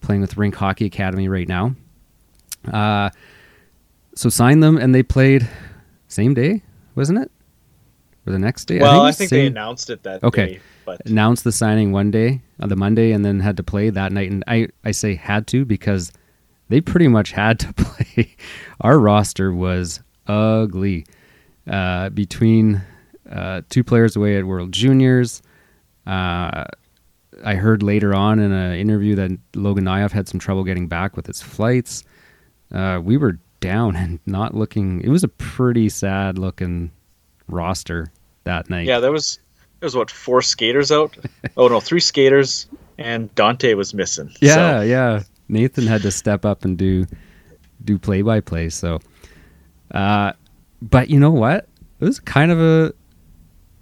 playing 0.00 0.20
with 0.22 0.36
Rink 0.36 0.56
Hockey 0.56 0.86
Academy 0.86 1.28
right 1.28 1.48
now. 1.48 1.74
Uh, 2.70 3.10
so 4.20 4.28
signed 4.28 4.62
them, 4.62 4.76
and 4.76 4.94
they 4.94 5.02
played 5.02 5.48
same 6.08 6.34
day, 6.34 6.62
wasn't 6.94 7.20
it? 7.20 7.30
Or 8.26 8.32
the 8.34 8.38
next 8.38 8.66
day? 8.66 8.78
Well, 8.78 9.00
I 9.00 9.06
was 9.06 9.16
think 9.16 9.30
they 9.30 9.46
announced 9.46 9.88
it 9.88 10.02
that 10.02 10.22
Okay. 10.22 10.46
day. 10.46 10.60
But 10.84 11.00
announced 11.06 11.42
the 11.44 11.52
signing 11.52 11.90
one 11.90 12.10
day 12.10 12.42
on 12.60 12.68
the 12.68 12.76
Monday 12.76 13.12
and 13.12 13.24
then 13.24 13.40
had 13.40 13.56
to 13.56 13.62
play 13.62 13.88
that 13.88 14.12
night. 14.12 14.30
And 14.30 14.44
I, 14.46 14.68
I 14.84 14.90
say 14.90 15.14
had 15.14 15.46
to 15.48 15.64
because 15.64 16.12
they 16.68 16.82
pretty 16.82 17.08
much 17.08 17.32
had 17.32 17.58
to 17.60 17.72
play. 17.76 18.36
Our 18.82 18.98
roster 18.98 19.54
was 19.54 20.00
ugly 20.26 21.06
uh, 21.66 22.10
between 22.10 22.82
uh, 23.30 23.62
two 23.70 23.82
players 23.82 24.16
away 24.16 24.36
at 24.36 24.44
World 24.44 24.72
Juniors. 24.72 25.40
Uh, 26.06 26.64
I 27.42 27.54
heard 27.54 27.82
later 27.82 28.14
on 28.14 28.38
in 28.38 28.52
an 28.52 28.74
interview 28.74 29.14
that 29.14 29.30
Logan 29.54 29.84
Nijhoff 29.84 30.10
had 30.10 30.28
some 30.28 30.38
trouble 30.40 30.64
getting 30.64 30.88
back 30.88 31.16
with 31.16 31.26
his 31.26 31.40
flights. 31.40 32.04
Uh, 32.70 33.00
we 33.02 33.16
were 33.16 33.38
down 33.60 33.96
and 33.96 34.18
not 34.26 34.54
looking. 34.54 35.00
It 35.02 35.08
was 35.08 35.24
a 35.24 35.28
pretty 35.28 35.88
sad 35.88 36.38
looking 36.38 36.90
roster 37.48 38.08
that 38.44 38.70
night. 38.70 38.86
yeah, 38.86 39.00
there 39.00 39.12
was 39.12 39.38
there 39.80 39.86
was 39.86 39.96
what 39.96 40.10
four 40.10 40.42
skaters 40.42 40.90
out. 40.90 41.16
oh 41.56 41.68
no, 41.68 41.80
three 41.80 42.00
skaters 42.00 42.66
and 42.98 43.34
Dante 43.34 43.74
was 43.74 43.94
missing. 43.94 44.30
Yeah, 44.40 44.54
So, 44.54 44.80
yeah. 44.82 45.22
Nathan 45.48 45.86
had 45.86 46.02
to 46.02 46.10
step 46.10 46.44
up 46.44 46.64
and 46.64 46.76
do 46.78 47.06
do 47.84 47.98
play 47.98 48.22
by 48.22 48.40
play. 48.40 48.68
So, 48.68 49.00
uh, 49.92 50.32
but 50.82 51.10
you 51.10 51.18
know 51.18 51.30
what? 51.30 51.68
It 51.98 52.04
was 52.04 52.20
kind 52.20 52.50
of 52.50 52.60
a 52.60 52.92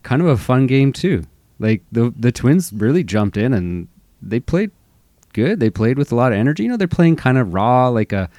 kind 0.02 0.22
of 0.22 0.28
a 0.28 0.36
fun 0.36 0.66
game 0.66 0.92
too. 0.92 1.24
Like 1.58 1.82
the 1.92 2.12
the 2.16 2.32
Twins 2.32 2.72
really 2.72 3.04
jumped 3.04 3.36
in 3.36 3.52
and 3.52 3.88
they 4.22 4.40
played 4.40 4.70
good. 5.32 5.60
They 5.60 5.70
played 5.70 5.98
with 5.98 6.10
a 6.12 6.14
lot 6.14 6.32
of 6.32 6.38
energy. 6.38 6.62
You 6.62 6.70
know, 6.70 6.76
they're 6.76 6.88
playing 6.88 7.16
kind 7.16 7.38
of 7.38 7.52
raw, 7.54 7.88
like 7.88 8.12
a. 8.12 8.30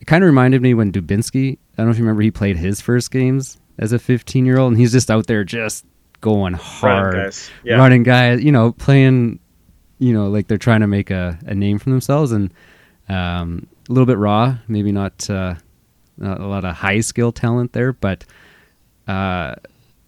It 0.00 0.06
kind 0.06 0.24
of 0.24 0.26
reminded 0.28 0.62
me 0.62 0.74
when 0.74 0.92
Dubinsky. 0.92 1.52
I 1.52 1.58
don't 1.76 1.86
know 1.86 1.92
if 1.92 1.98
you 1.98 2.04
remember 2.04 2.22
he 2.22 2.30
played 2.30 2.56
his 2.56 2.80
first 2.80 3.10
games 3.10 3.58
as 3.78 3.92
a 3.92 3.98
15 3.98 4.46
year 4.46 4.58
old, 4.58 4.72
and 4.72 4.80
he's 4.80 4.92
just 4.92 5.10
out 5.10 5.26
there 5.26 5.44
just 5.44 5.84
going 6.20 6.54
hard, 6.54 7.14
Running 7.14 7.22
guys. 7.24 7.50
Yeah. 7.64 7.76
running 7.76 8.02
guys, 8.02 8.42
you 8.42 8.52
know, 8.52 8.72
playing, 8.72 9.38
you 9.98 10.12
know, 10.12 10.28
like 10.28 10.48
they're 10.48 10.58
trying 10.58 10.80
to 10.80 10.86
make 10.86 11.10
a, 11.10 11.38
a 11.46 11.54
name 11.54 11.78
for 11.78 11.90
themselves 11.90 12.32
and 12.32 12.52
um, 13.08 13.66
a 13.88 13.92
little 13.92 14.06
bit 14.06 14.18
raw, 14.18 14.56
maybe 14.68 14.92
not, 14.92 15.28
uh, 15.30 15.54
not 16.18 16.40
a 16.40 16.46
lot 16.46 16.64
of 16.64 16.76
high 16.76 17.00
skill 17.00 17.32
talent 17.32 17.72
there, 17.72 17.92
but 17.92 18.24
uh, 19.08 19.54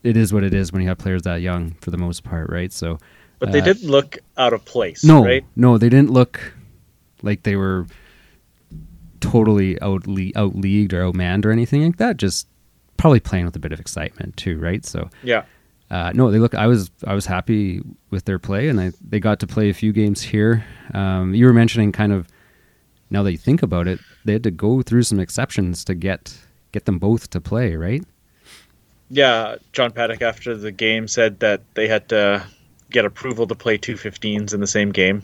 it 0.03 0.17
is 0.17 0.33
what 0.33 0.45
it 0.45 0.53
is 0.55 0.73
when 0.73 0.83
you 0.83 0.89
have 0.89 0.99
players 0.99 1.23
that 1.23 1.41
young 1.41 1.73
for 1.81 1.91
the 1.91 1.99
most 1.99 2.25
part, 2.25 2.51
right? 2.51 2.73
So, 2.73 2.99
But 3.39 3.53
they 3.53 3.61
uh, 3.61 3.65
didn't 3.65 3.89
look 3.91 4.19
out 4.37 4.53
of 4.53 4.65
place, 4.65 5.05
no, 5.05 5.25
right? 5.25 5.45
no, 5.57 5.79
they 5.79 5.89
didn't 5.89 6.11
look 6.11 6.55
like 7.23 7.43
they 7.43 7.57
were 7.57 7.87
totally 9.23 9.81
out 9.81 10.05
out 10.37 10.55
leagued 10.57 10.93
or 10.93 11.03
outmanned 11.11 11.45
or 11.47 11.51
anything 11.51 11.85
like 11.85 11.97
that. 11.97 12.19
Just 12.19 12.47
probably 12.99 13.21
playing 13.21 13.47
with 13.47 13.57
a 13.57 13.59
bit 13.59 13.73
of 13.73 13.81
excitement 13.81 14.37
too, 14.37 14.59
right? 14.59 14.85
So, 14.85 15.09
Yeah. 15.25 15.45
uh, 15.91 16.13
no, 16.15 16.31
they 16.31 16.39
look. 16.39 16.55
I 16.55 16.67
was 16.67 16.91
I 17.07 17.15
was 17.15 17.25
happy 17.27 17.81
with 18.11 18.25
their 18.27 18.39
play, 18.39 18.69
and 18.69 18.79
I 18.81 18.93
they 19.07 19.19
got 19.21 19.41
to 19.41 19.47
play 19.47 19.71
a 19.71 19.75
few 19.75 19.93
games 19.93 20.21
here. 20.23 20.65
Um, 20.93 21.35
you 21.35 21.47
were 21.47 21.53
mentioning 21.55 21.93
kind 21.93 22.13
of 22.13 22.29
now 23.11 23.23
that 23.23 23.33
you 23.33 23.39
think 23.39 23.63
about 23.63 23.89
it, 23.89 23.99
they 24.25 24.33
had 24.35 24.43
to 24.45 24.51
go 24.51 24.83
through 24.83 25.03
some 25.05 25.19
exceptions 25.21 25.85
to 25.87 25.95
get 25.95 26.37
get 26.73 26.85
them 26.85 26.99
both 26.99 27.31
to 27.31 27.41
play, 27.41 27.77
right? 27.77 28.03
Yeah, 29.11 29.57
John 29.73 29.91
Paddock 29.93 30.23
after 30.23 30.57
the 30.57 30.73
game 30.73 31.07
said 31.07 31.41
that 31.41 31.61
they 31.75 31.87
had 31.87 32.09
to 32.09 32.45
get 32.91 33.05
approval 33.05 33.47
to 33.47 33.55
play 33.55 33.77
two 33.77 33.95
15s 33.95 34.55
in 34.55 34.61
the 34.61 34.67
same 34.67 34.91
game. 34.91 35.23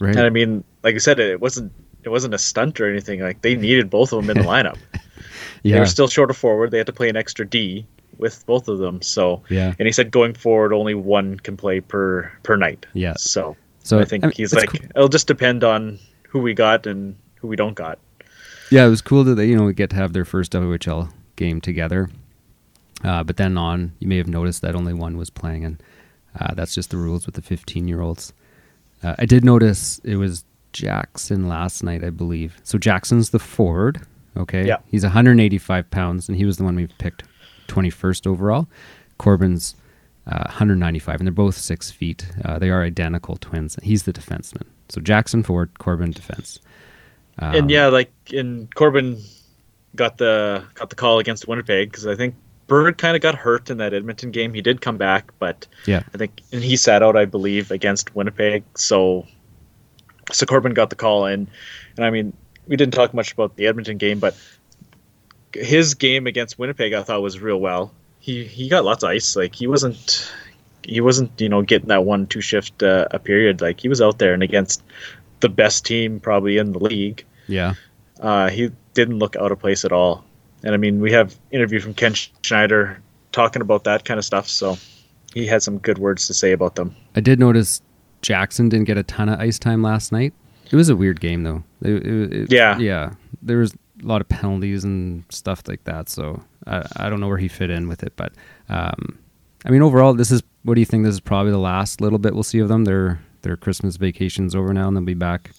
Right. 0.00 0.16
And 0.16 0.26
I 0.26 0.30
mean, 0.30 0.64
like 0.82 0.96
I 0.96 0.98
said, 0.98 1.20
it 1.20 1.40
wasn't 1.40 1.70
it 2.04 2.10
wasn't 2.10 2.34
a 2.34 2.38
stunt 2.38 2.80
or 2.80 2.90
anything. 2.90 3.20
Like 3.20 3.42
they 3.42 3.56
needed 3.56 3.90
both 3.90 4.12
of 4.12 4.24
them 4.26 4.36
in 4.36 4.42
the 4.42 4.48
lineup. 4.48 4.76
yeah. 5.62 5.74
They 5.74 5.80
were 5.80 5.86
still 5.86 6.08
short 6.08 6.30
of 6.30 6.36
forward. 6.36 6.70
They 6.70 6.78
had 6.78 6.86
to 6.86 6.92
play 6.92 7.08
an 7.08 7.16
extra 7.16 7.46
D 7.46 7.86
with 8.18 8.44
both 8.46 8.68
of 8.68 8.78
them. 8.78 9.02
So 9.02 9.42
Yeah. 9.48 9.74
and 9.78 9.86
he 9.86 9.92
said 9.92 10.10
going 10.10 10.34
forward, 10.34 10.72
only 10.72 10.94
one 10.94 11.38
can 11.40 11.56
play 11.56 11.80
per 11.80 12.30
per 12.42 12.56
night. 12.56 12.86
Yeah. 12.92 13.14
So 13.16 13.56
So 13.82 13.98
I 14.00 14.04
think 14.04 14.22
mean, 14.24 14.32
he's 14.36 14.54
like 14.54 14.68
cool. 14.70 14.80
it'll 14.94 15.08
just 15.08 15.26
depend 15.26 15.64
on 15.64 15.98
who 16.28 16.40
we 16.40 16.54
got 16.54 16.86
and 16.86 17.16
who 17.36 17.48
we 17.48 17.56
don't 17.56 17.74
got. 17.74 17.98
Yeah, 18.70 18.86
it 18.86 18.90
was 18.90 19.02
cool 19.02 19.24
that 19.24 19.34
they, 19.34 19.46
you 19.46 19.56
know, 19.56 19.70
get 19.72 19.90
to 19.90 19.96
have 19.96 20.12
their 20.14 20.24
first 20.24 20.52
WHL 20.52 21.10
game 21.36 21.60
together. 21.60 22.08
Uh, 23.02 23.22
but 23.22 23.36
then 23.36 23.58
on, 23.58 23.92
you 23.98 24.08
may 24.08 24.16
have 24.16 24.26
noticed 24.28 24.62
that 24.62 24.74
only 24.74 24.94
one 24.94 25.16
was 25.18 25.28
playing, 25.28 25.64
and 25.64 25.82
uh, 26.40 26.54
that's 26.54 26.74
just 26.74 26.90
the 26.90 26.96
rules 26.96 27.26
with 27.26 27.34
the 27.34 27.42
15 27.42 27.86
year 27.86 28.00
olds. 28.00 28.32
Uh, 29.02 29.14
I 29.18 29.26
did 29.26 29.44
notice 29.44 30.00
it 30.04 30.16
was 30.16 30.44
Jackson 30.74 31.48
last 31.48 31.82
night, 31.82 32.04
I 32.04 32.10
believe. 32.10 32.58
So 32.64 32.76
Jackson's 32.76 33.30
the 33.30 33.38
forward. 33.38 34.02
Okay. 34.36 34.66
Yeah. 34.66 34.78
He's 34.86 35.04
185 35.04 35.90
pounds, 35.90 36.28
and 36.28 36.36
he 36.36 36.44
was 36.44 36.58
the 36.58 36.64
one 36.64 36.76
we 36.76 36.88
picked 36.98 37.22
21st 37.68 38.26
overall. 38.26 38.68
Corbin's 39.16 39.76
uh, 40.26 40.44
195, 40.46 41.20
and 41.20 41.26
they're 41.26 41.32
both 41.32 41.56
six 41.56 41.90
feet. 41.90 42.26
Uh, 42.44 42.58
they 42.58 42.68
are 42.70 42.82
identical 42.82 43.36
twins. 43.36 43.78
He's 43.82 44.02
the 44.02 44.12
defenseman. 44.12 44.64
So 44.88 45.00
Jackson 45.00 45.42
forward, 45.42 45.78
Corbin 45.78 46.10
defense. 46.10 46.58
Um, 47.38 47.54
and 47.54 47.70
yeah, 47.70 47.86
like 47.86 48.12
in 48.32 48.68
Corbin 48.74 49.20
got 49.96 50.18
the 50.18 50.64
got 50.74 50.90
the 50.90 50.96
call 50.96 51.18
against 51.20 51.48
Winnipeg 51.48 51.90
because 51.90 52.06
I 52.06 52.14
think 52.16 52.34
Bird 52.66 52.98
kind 52.98 53.16
of 53.16 53.22
got 53.22 53.34
hurt 53.34 53.70
in 53.70 53.78
that 53.78 53.94
Edmonton 53.94 54.30
game. 54.30 54.54
He 54.54 54.60
did 54.60 54.80
come 54.80 54.96
back, 54.96 55.32
but 55.38 55.66
Yeah. 55.86 56.02
I 56.14 56.18
think 56.18 56.40
and 56.52 56.62
he 56.62 56.76
sat 56.76 57.02
out, 57.02 57.16
I 57.16 57.24
believe, 57.24 57.70
against 57.70 58.14
Winnipeg. 58.14 58.64
So 58.76 59.26
so 60.34 60.46
Corbin 60.46 60.74
got 60.74 60.90
the 60.90 60.96
call 60.96 61.26
in, 61.26 61.48
and 61.96 62.04
I 62.04 62.10
mean 62.10 62.32
we 62.66 62.76
didn't 62.76 62.94
talk 62.94 63.12
much 63.14 63.32
about 63.32 63.56
the 63.56 63.66
Edmonton 63.66 63.98
game, 63.98 64.18
but 64.18 64.34
his 65.52 65.94
game 65.94 66.26
against 66.26 66.58
Winnipeg 66.58 66.92
I 66.94 67.02
thought 67.02 67.22
was 67.22 67.40
real 67.40 67.58
well. 67.60 67.92
He 68.20 68.44
he 68.44 68.68
got 68.68 68.84
lots 68.84 69.04
of 69.04 69.10
ice. 69.10 69.36
Like 69.36 69.54
he 69.54 69.66
wasn't 69.66 70.30
he 70.82 71.00
wasn't 71.00 71.40
you 71.40 71.48
know 71.48 71.62
getting 71.62 71.88
that 71.88 72.04
one 72.04 72.26
two 72.26 72.40
shift 72.40 72.82
uh, 72.82 73.06
a 73.10 73.18
period. 73.18 73.60
Like 73.60 73.80
he 73.80 73.88
was 73.88 74.00
out 74.02 74.18
there 74.18 74.34
and 74.34 74.42
against 74.42 74.82
the 75.40 75.48
best 75.48 75.84
team 75.84 76.20
probably 76.20 76.56
in 76.56 76.72
the 76.72 76.78
league 76.78 77.24
Yeah. 77.48 77.74
uh, 78.20 78.48
he 78.48 78.70
didn't 78.94 79.18
look 79.18 79.36
out 79.36 79.52
of 79.52 79.58
place 79.58 79.84
at 79.84 79.92
all. 79.92 80.24
And 80.62 80.72
I 80.72 80.78
mean, 80.78 81.00
we 81.00 81.12
have 81.12 81.36
interview 81.50 81.80
from 81.80 81.92
Ken 81.92 82.14
Schneider 82.14 82.98
talking 83.32 83.60
about 83.60 83.84
that 83.84 84.04
kind 84.06 84.16
of 84.16 84.24
stuff, 84.24 84.48
so 84.48 84.78
he 85.34 85.46
had 85.46 85.62
some 85.62 85.76
good 85.78 85.98
words 85.98 86.26
to 86.28 86.34
say 86.34 86.52
about 86.52 86.76
them. 86.76 86.96
I 87.14 87.20
did 87.20 87.38
notice 87.38 87.82
Jackson 88.24 88.68
didn't 88.68 88.86
get 88.86 88.96
a 88.98 89.02
ton 89.02 89.28
of 89.28 89.38
ice 89.38 89.58
time 89.58 89.82
last 89.82 90.10
night. 90.10 90.32
It 90.70 90.76
was 90.76 90.88
a 90.88 90.96
weird 90.96 91.20
game 91.20 91.42
though. 91.44 91.62
It- 91.82 92.06
it- 92.06 92.32
it- 92.32 92.52
Yeah. 92.52 92.78
yeah. 92.78 93.10
There 93.42 93.58
was 93.58 93.72
a 94.02 94.06
lot 94.06 94.20
of 94.20 94.28
penalties 94.28 94.82
and 94.82 95.24
stuff 95.28 95.62
like 95.68 95.84
that. 95.84 96.08
So 96.08 96.42
I, 96.66 96.84
I 96.96 97.10
don't 97.10 97.20
know 97.20 97.28
where 97.28 97.36
he 97.38 97.48
fit 97.48 97.68
in 97.70 97.86
with 97.86 98.02
it, 98.02 98.14
but 98.16 98.32
um, 98.68 99.18
I 99.64 99.70
mean, 99.70 99.82
overall, 99.82 100.14
this 100.14 100.30
is. 100.30 100.42
What 100.62 100.74
do 100.76 100.80
you 100.80 100.86
think? 100.86 101.04
This 101.04 101.12
is 101.14 101.20
probably 101.20 101.52
the 101.52 101.58
last 101.58 102.00
little 102.00 102.18
bit 102.18 102.32
we'll 102.32 102.42
see 102.42 102.58
of 102.60 102.68
them. 102.68 102.84
Their 102.84 103.20
their 103.42 103.56
Christmas 103.56 103.96
vacation's 103.98 104.54
over 104.54 104.72
now, 104.72 104.88
and 104.88 104.96
they'll 104.96 105.04
be 105.04 105.12
back 105.14 105.50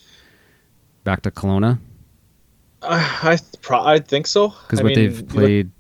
back 1.03 1.21
to 1.21 1.29
Kelowna 1.31 1.77
Uh, 2.81 3.19
I 3.23 3.37
pro- 3.61 3.83
I 3.83 3.99
think 3.99 4.25
so 4.25 4.47
because 4.49 4.81
what 4.81 4.87
mean, 4.87 4.95
they've 4.95 5.11
you 5.17 5.21
look- 5.21 5.29
played 5.29 5.71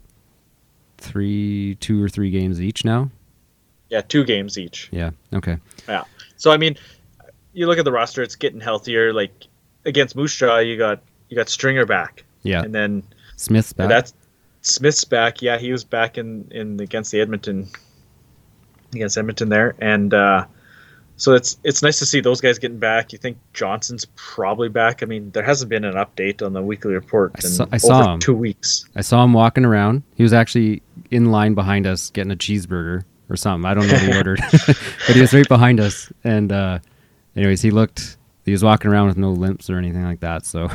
three, 0.97 1.75
two 1.79 2.01
or 2.03 2.09
three 2.09 2.29
games 2.31 2.61
each 2.61 2.85
now. 2.85 3.09
yeah, 3.89 4.01
two 4.01 4.23
games 4.23 4.57
each. 4.57 4.89
Yeah. 4.91 5.11
Okay. 5.33 5.57
Yeah. 5.87 6.03
So 6.37 6.51
I 6.51 6.57
mean, 6.57 6.75
you 7.53 7.67
look 7.67 7.77
at 7.79 7.85
the 7.85 7.91
roster; 7.91 8.21
it's 8.23 8.35
getting 8.35 8.59
healthier. 8.59 9.13
Like 9.13 9.47
against 9.85 10.15
Moose 10.15 10.35
Jaw, 10.35 10.59
you 10.59 10.77
got 10.77 11.01
you 11.29 11.35
got 11.37 11.49
Stringer 11.49 11.85
back, 11.85 12.23
Yeah. 12.43 12.61
and 12.61 12.73
then 12.73 13.03
Smith's 13.37 13.73
back. 13.73 13.89
that's 13.89 14.13
Smith's 14.61 15.03
back. 15.03 15.41
Yeah, 15.41 15.57
he 15.57 15.71
was 15.71 15.83
back 15.83 16.17
in 16.17 16.47
in 16.51 16.79
against 16.79 17.11
the 17.11 17.21
Edmonton 17.21 17.67
against 18.93 19.17
Edmonton 19.17 19.49
there, 19.49 19.75
and 19.79 20.13
uh, 20.13 20.45
so 21.17 21.33
it's 21.33 21.57
it's 21.63 21.81
nice 21.81 21.99
to 21.99 22.05
see 22.05 22.19
those 22.19 22.41
guys 22.41 22.59
getting 22.59 22.79
back. 22.79 23.11
You 23.13 23.17
think 23.19 23.37
Johnson's 23.53 24.05
probably 24.15 24.69
back? 24.69 25.03
I 25.03 25.05
mean, 25.05 25.31
there 25.31 25.43
hasn't 25.43 25.69
been 25.69 25.83
an 25.85 25.95
update 25.95 26.45
on 26.45 26.53
the 26.53 26.61
weekly 26.61 26.93
report 26.93 27.31
I 27.37 27.39
saw- 27.41 27.63
I 27.65 27.67
over 27.75 27.79
saw 27.79 28.13
him. 28.13 28.19
two 28.19 28.33
weeks. 28.35 28.85
I 28.95 29.01
saw 29.01 29.23
him 29.23 29.33
walking 29.33 29.65
around. 29.65 30.03
He 30.15 30.23
was 30.23 30.33
actually 30.33 30.81
in 31.11 31.31
line 31.31 31.53
behind 31.53 31.87
us 31.87 32.09
getting 32.09 32.31
a 32.31 32.35
cheeseburger 32.35 33.03
or 33.29 33.35
something. 33.35 33.65
I 33.69 33.73
don't 33.73 33.87
know 33.87 33.93
what 33.93 34.01
he 34.03 34.15
ordered, 34.15 34.39
but 34.67 35.15
he 35.15 35.21
was 35.21 35.33
right 35.33 35.47
behind 35.47 35.79
us. 35.79 36.11
And 36.23 36.51
uh, 36.51 36.79
anyways, 37.35 37.61
he 37.61 37.71
looked. 37.71 38.17
He 38.45 38.51
was 38.51 38.63
walking 38.63 38.91
around 38.91 39.07
with 39.07 39.17
no 39.17 39.31
limps 39.31 39.69
or 39.69 39.77
anything 39.77 40.03
like 40.03 40.19
that. 40.19 40.45
So, 40.45 40.69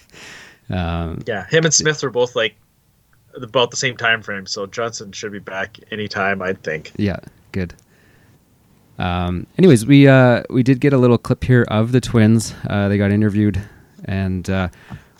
um, 0.70 1.22
Yeah, 1.26 1.46
him 1.46 1.64
and 1.64 1.72
Smith 1.72 2.02
were 2.02 2.10
both 2.10 2.34
like 2.34 2.56
about 3.34 3.70
the 3.70 3.76
same 3.76 3.96
time 3.96 4.22
frame, 4.22 4.46
so 4.46 4.66
Johnson 4.66 5.12
should 5.12 5.32
be 5.32 5.38
back 5.38 5.78
anytime. 5.90 6.42
I 6.42 6.54
think. 6.54 6.92
yeah, 6.96 7.18
good. 7.52 7.74
Um, 8.98 9.46
anyways, 9.58 9.86
we 9.86 10.08
uh, 10.08 10.42
we 10.50 10.62
did 10.62 10.80
get 10.80 10.92
a 10.92 10.98
little 10.98 11.18
clip 11.18 11.44
here 11.44 11.64
of 11.68 11.92
the 11.92 12.00
twins. 12.00 12.54
Uh, 12.68 12.88
they 12.88 12.98
got 12.98 13.10
interviewed, 13.10 13.60
and 14.06 14.48
uh, 14.48 14.68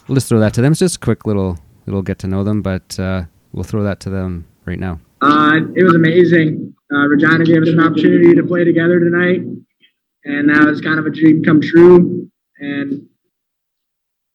we'll 0.08 0.14
just 0.16 0.28
throw 0.28 0.40
that 0.40 0.54
to 0.54 0.62
them. 0.62 0.72
It's 0.72 0.80
just 0.80 0.96
a 0.96 1.00
quick 1.00 1.26
little 1.26 1.58
little 1.86 2.02
get 2.02 2.18
to 2.20 2.26
know 2.26 2.42
them, 2.42 2.62
but 2.62 2.98
uh, 2.98 3.24
we'll 3.52 3.64
throw 3.64 3.82
that 3.84 4.00
to 4.00 4.10
them 4.10 4.46
right 4.64 4.78
now. 4.78 4.98
Uh, 5.26 5.58
it 5.74 5.82
was 5.82 5.96
amazing. 5.96 6.72
Uh, 6.92 7.08
Regina 7.08 7.44
gave 7.44 7.60
us 7.60 7.68
an 7.70 7.80
opportunity 7.80 8.32
to 8.32 8.44
play 8.44 8.62
together 8.62 9.00
tonight, 9.00 9.40
and 10.24 10.48
that 10.48 10.64
was 10.64 10.80
kind 10.80 11.00
of 11.00 11.06
a 11.06 11.10
dream 11.10 11.42
come 11.42 11.60
true. 11.60 12.30
And 12.60 13.08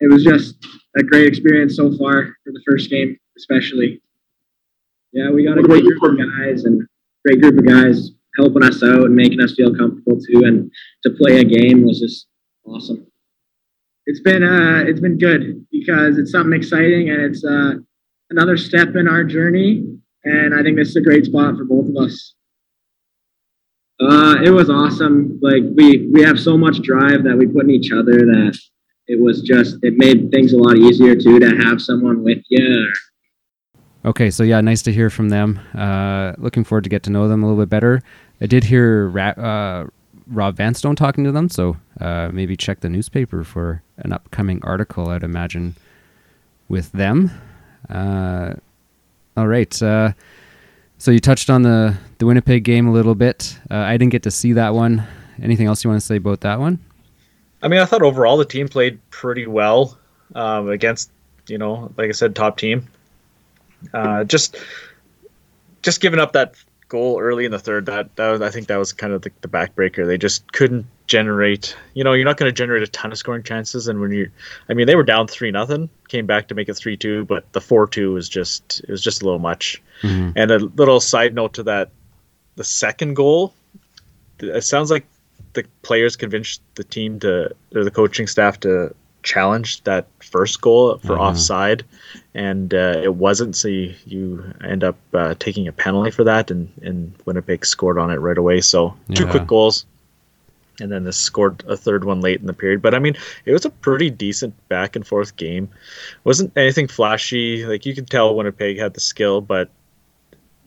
it 0.02 0.12
was 0.12 0.26
just 0.26 0.56
a 0.98 1.04
great 1.04 1.28
experience 1.28 1.78
so 1.78 1.96
far 1.98 2.26
for 2.44 2.52
the 2.52 2.62
first 2.70 2.90
game, 2.90 3.18
especially. 3.38 4.02
Yeah, 5.14 5.32
we 5.32 5.46
got 5.46 5.60
a 5.60 5.64
great 5.64 5.86
group 5.86 6.04
of 6.04 6.18
guys 6.18 6.66
and 6.66 6.82
great 7.26 7.40
group 7.40 7.58
of 7.58 7.66
guys 7.66 8.10
helping 8.38 8.64
us 8.64 8.84
out 8.84 9.06
and 9.06 9.16
making 9.16 9.40
us 9.40 9.56
feel 9.56 9.74
comfortable 9.74 10.20
too. 10.20 10.44
And 10.44 10.70
to 11.04 11.12
play 11.12 11.40
a 11.40 11.46
game 11.46 11.86
was 11.86 12.02
just 12.02 12.28
awesome. 12.66 13.08
It's 14.08 14.20
been 14.20 14.44
uh, 14.44 14.84
it's 14.86 15.00
been 15.00 15.18
good 15.18 15.66
because 15.72 16.18
it's 16.18 16.34
something 16.34 16.58
exciting 16.58 17.10
and 17.10 17.22
it's 17.22 17.46
uh, 17.46 17.76
another 18.30 18.58
step 18.58 18.98
in 18.98 19.08
our 19.08 19.24
journey 19.24 20.01
and 20.24 20.54
I 20.54 20.64
think 20.64 20.78
this 20.78 20.90
is 20.90 20.96
a 20.96 21.02
great 21.02 21.26
spot 21.26 21.58
for 21.58 21.66
both 21.66 21.90
of 21.90 21.96
us. 21.98 22.36
Uh, 24.00 24.42
it 24.44 24.50
was 24.50 24.70
awesome. 24.70 25.40
Like 25.42 25.64
we 25.76 26.10
we 26.12 26.24
have 26.24 26.40
so 26.40 26.58
much 26.58 26.82
drive 26.82 27.24
that 27.24 27.38
we 27.38 27.46
put 27.46 27.66
in 27.66 27.72
each 27.72 27.92
other 27.92 28.14
that 28.14 28.58
it 29.08 29.22
was 29.22 29.42
just 29.42 29.78
it 29.84 29.94
made 29.98 30.32
things 30.32 30.54
a 30.54 30.58
lot 30.58 30.76
easier 30.76 31.16
too 31.16 31.40
to 31.40 31.50
have 31.64 31.82
someone 31.82 32.24
with 32.24 32.40
you. 32.50 32.92
Okay, 34.04 34.32
so 34.32 34.42
yeah, 34.42 34.60
nice 34.62 34.82
to 34.84 34.92
hear 34.92 35.12
from 35.12 35.30
them. 35.30 35.60
Uh, 35.76 36.34
looking 36.40 36.64
forward 36.64 36.84
to 36.86 36.90
get 36.90 37.04
to 37.04 37.12
know 37.12 37.28
them 37.28 37.44
a 37.44 37.48
little 37.48 37.62
bit 37.62 37.70
better. 37.70 38.02
I 38.40 38.48
did 38.48 38.64
hear 38.64 39.16
uh, 39.20 39.86
Rob 40.26 40.58
Vanstone 40.58 40.96
talking 40.96 41.24
to 41.24 41.32
them, 41.32 41.50
so 41.50 41.78
uh, 42.00 42.30
maybe 42.34 42.58
check 42.58 42.80
the 42.80 42.90
newspaper 42.90 43.44
for 43.44 43.84
an 43.98 44.12
upcoming 44.12 44.60
article. 44.64 45.10
I'd 45.10 45.22
imagine 45.22 45.76
with 46.68 46.92
them. 46.94 47.30
All 49.38 49.48
right. 49.48 49.82
Uh, 49.82 50.14
so 50.98 51.12
you 51.12 51.20
touched 51.20 51.50
on 51.50 51.62
the 51.64 51.98
the 52.20 52.26
Winnipeg 52.26 52.64
game 52.64 52.88
a 52.88 52.92
little 52.92 53.16
bit. 53.16 53.58
Uh, 53.70 53.76
I 53.76 53.98
didn't 53.98 54.12
get 54.12 54.24
to 54.24 54.32
see 54.32 54.54
that 54.54 54.74
one. 54.74 55.08
Anything 55.42 55.68
else 55.68 55.84
you 55.84 55.90
want 55.90 56.00
to 56.00 56.06
say 56.06 56.18
about 56.18 56.42
that 56.42 56.60
one? 56.60 56.80
I 57.64 57.68
mean, 57.68 57.80
I 57.80 57.86
thought 57.86 58.02
overall 58.02 58.38
the 58.38 58.46
team 58.46 58.68
played 58.68 59.00
pretty 59.10 59.48
well 59.48 59.98
um, 60.36 60.70
against, 60.70 61.12
you 61.48 61.58
know, 61.58 61.92
like 61.98 62.10
I 62.10 62.12
said, 62.12 62.36
top 62.36 62.58
team. 62.58 62.88
Uh, 63.94 64.24
just 64.24 64.58
just 65.82 66.02
giving 66.02 66.20
up 66.20 66.34
that 66.34 66.56
goal 66.90 67.20
early 67.20 67.46
in 67.46 67.52
the 67.52 67.60
third, 67.60 67.86
that, 67.88 68.16
that 68.18 68.30
was, 68.30 68.42
I 68.42 68.50
think 68.50 68.68
that 68.68 68.78
was 68.78 68.94
kind 68.94 69.14
of 69.14 69.22
the, 69.22 69.32
the 69.42 69.48
backbreaker. 69.48 70.06
They 70.06 70.18
just 70.18 70.52
couldn't 70.52 70.86
generate. 71.12 71.76
You 71.94 72.04
know, 72.06 72.14
you're 72.14 72.26
not 72.26 72.38
going 72.38 72.48
to 72.50 72.54
generate 72.64 72.84
a 72.84 72.88
ton 72.88 73.12
of 73.12 73.18
scoring 73.18 73.44
chances, 73.44 73.88
and 73.90 74.00
when 74.00 74.12
you, 74.12 74.30
I 74.70 74.74
mean, 74.74 74.88
they 74.88 74.96
were 74.96 75.04
down 75.04 75.28
three 75.28 75.52
nothing, 75.52 75.90
came 76.08 76.26
back 76.26 76.48
to 76.48 76.56
make 76.56 76.70
it 76.70 76.76
three 76.76 76.96
two, 76.96 77.26
but 77.26 77.52
the 77.52 77.60
four 77.62 77.86
two 77.88 78.14
was 78.14 78.30
just 78.30 78.80
it 78.88 78.90
was 78.90 79.04
just 79.04 79.22
a 79.22 79.26
little 79.26 79.40
much. 79.52 79.82
Mhm. 80.04 80.34
And 80.36 80.52
a 80.52 80.60
little 80.60 81.00
side 81.02 81.34
note 81.36 81.54
to 81.56 81.64
that, 81.64 81.90
the 82.56 82.64
second 82.64 83.16
goal, 83.16 83.54
it 84.40 84.64
sounds 84.64 84.90
like 84.90 85.06
the 85.54 85.66
players 85.82 86.16
convinced 86.16 86.62
the 86.76 86.84
team 86.86 87.20
to 87.20 87.54
or 87.76 87.84
the 87.84 87.92
coaching 87.92 88.28
staff 88.28 88.60
to 88.62 88.96
challenge 89.24 89.84
that 89.84 90.08
first 90.24 90.62
goal 90.62 90.98
for 91.06 91.14
Uh-huh. 91.14 91.26
offside, 91.30 91.84
and 92.34 92.74
uh, 92.74 93.02
it 93.04 93.14
wasn't. 93.16 93.56
So 93.56 93.68
you, 93.68 93.94
you 94.06 94.44
end 94.64 94.84
up 94.84 94.98
uh, 95.14 95.36
taking 95.40 95.68
a 95.68 95.72
penalty 95.72 96.12
for 96.12 96.24
that, 96.24 96.50
and 96.52 96.70
and 96.82 97.14
Winnipeg 97.26 97.66
scored 97.66 97.98
on 98.00 98.10
it 98.12 98.20
right 98.28 98.38
away. 98.38 98.62
So 98.62 98.96
two 99.14 99.26
Yeah. 99.26 99.32
quick 99.32 99.48
goals. 99.48 99.86
And 100.80 100.92
then 100.92 101.04
they 101.04 101.12
scored 101.12 101.64
a 101.68 101.76
third 101.78 102.06
one 102.06 102.22
late 102.22 102.40
in 102.40 102.48
the 102.48 102.54
period. 102.54 102.82
But 102.82 102.96
I 102.96 103.00
mean, 103.00 103.16
it 103.46 103.52
was 103.52 103.66
a 103.66 103.70
pretty 103.70 104.10
decent 104.10 104.54
back 104.70 104.96
and 104.96 105.06
forth 105.06 105.36
game. 105.36 105.70
wasn't 106.24 106.52
anything 106.58 106.88
flashy. 106.88 107.66
Like 107.66 107.86
you 107.86 107.94
could 107.94 108.10
tell 108.10 108.36
Winnipeg 108.36 108.78
had 108.80 108.94
the 108.94 109.00
skill, 109.02 109.42
but 109.42 109.70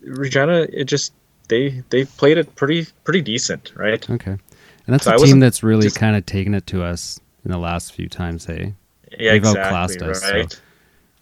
Regina, 0.03 0.67
it 0.73 0.85
just 0.85 1.13
they 1.49 1.83
they 1.91 2.05
played 2.05 2.39
it 2.39 2.55
pretty 2.55 2.87
pretty 3.05 3.23
decent, 3.23 3.73
right? 3.75 4.09
Okay. 4.09 4.33
And 4.33 4.41
that's 4.87 5.05
So 5.05 5.15
a 5.15 5.19
team 5.19 5.41
that's 5.41 5.63
really 5.63 5.85
just- 5.85 5.97
kind 5.99 6.15
of 6.17 6.27
taken 6.27 6.55
it 6.55 6.67
to 6.69 6.83
us 6.85 7.19
in 7.45 7.51
the 7.51 7.59
last 7.59 7.93
few 7.95 8.09
times, 8.09 8.45
hey? 8.45 8.75
Yeah, 9.19 9.33
They've 9.33 9.37
exactly. 9.37 9.63
outclassed 9.63 10.03
us, 10.03 10.23
so- 10.23 10.59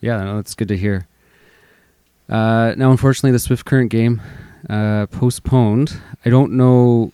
Yeah, 0.01 0.23
no, 0.25 0.37
that's 0.37 0.55
good 0.55 0.69
to 0.69 0.77
hear. 0.77 1.07
Uh, 2.29 2.75
now, 2.77 2.91
unfortunately, 2.91 3.31
the 3.33 3.39
Swift 3.39 3.65
Current 3.65 3.91
game 3.91 4.21
uh, 4.69 5.07
postponed. 5.07 6.01
I 6.25 6.31
don't 6.31 6.53
know. 6.53 7.13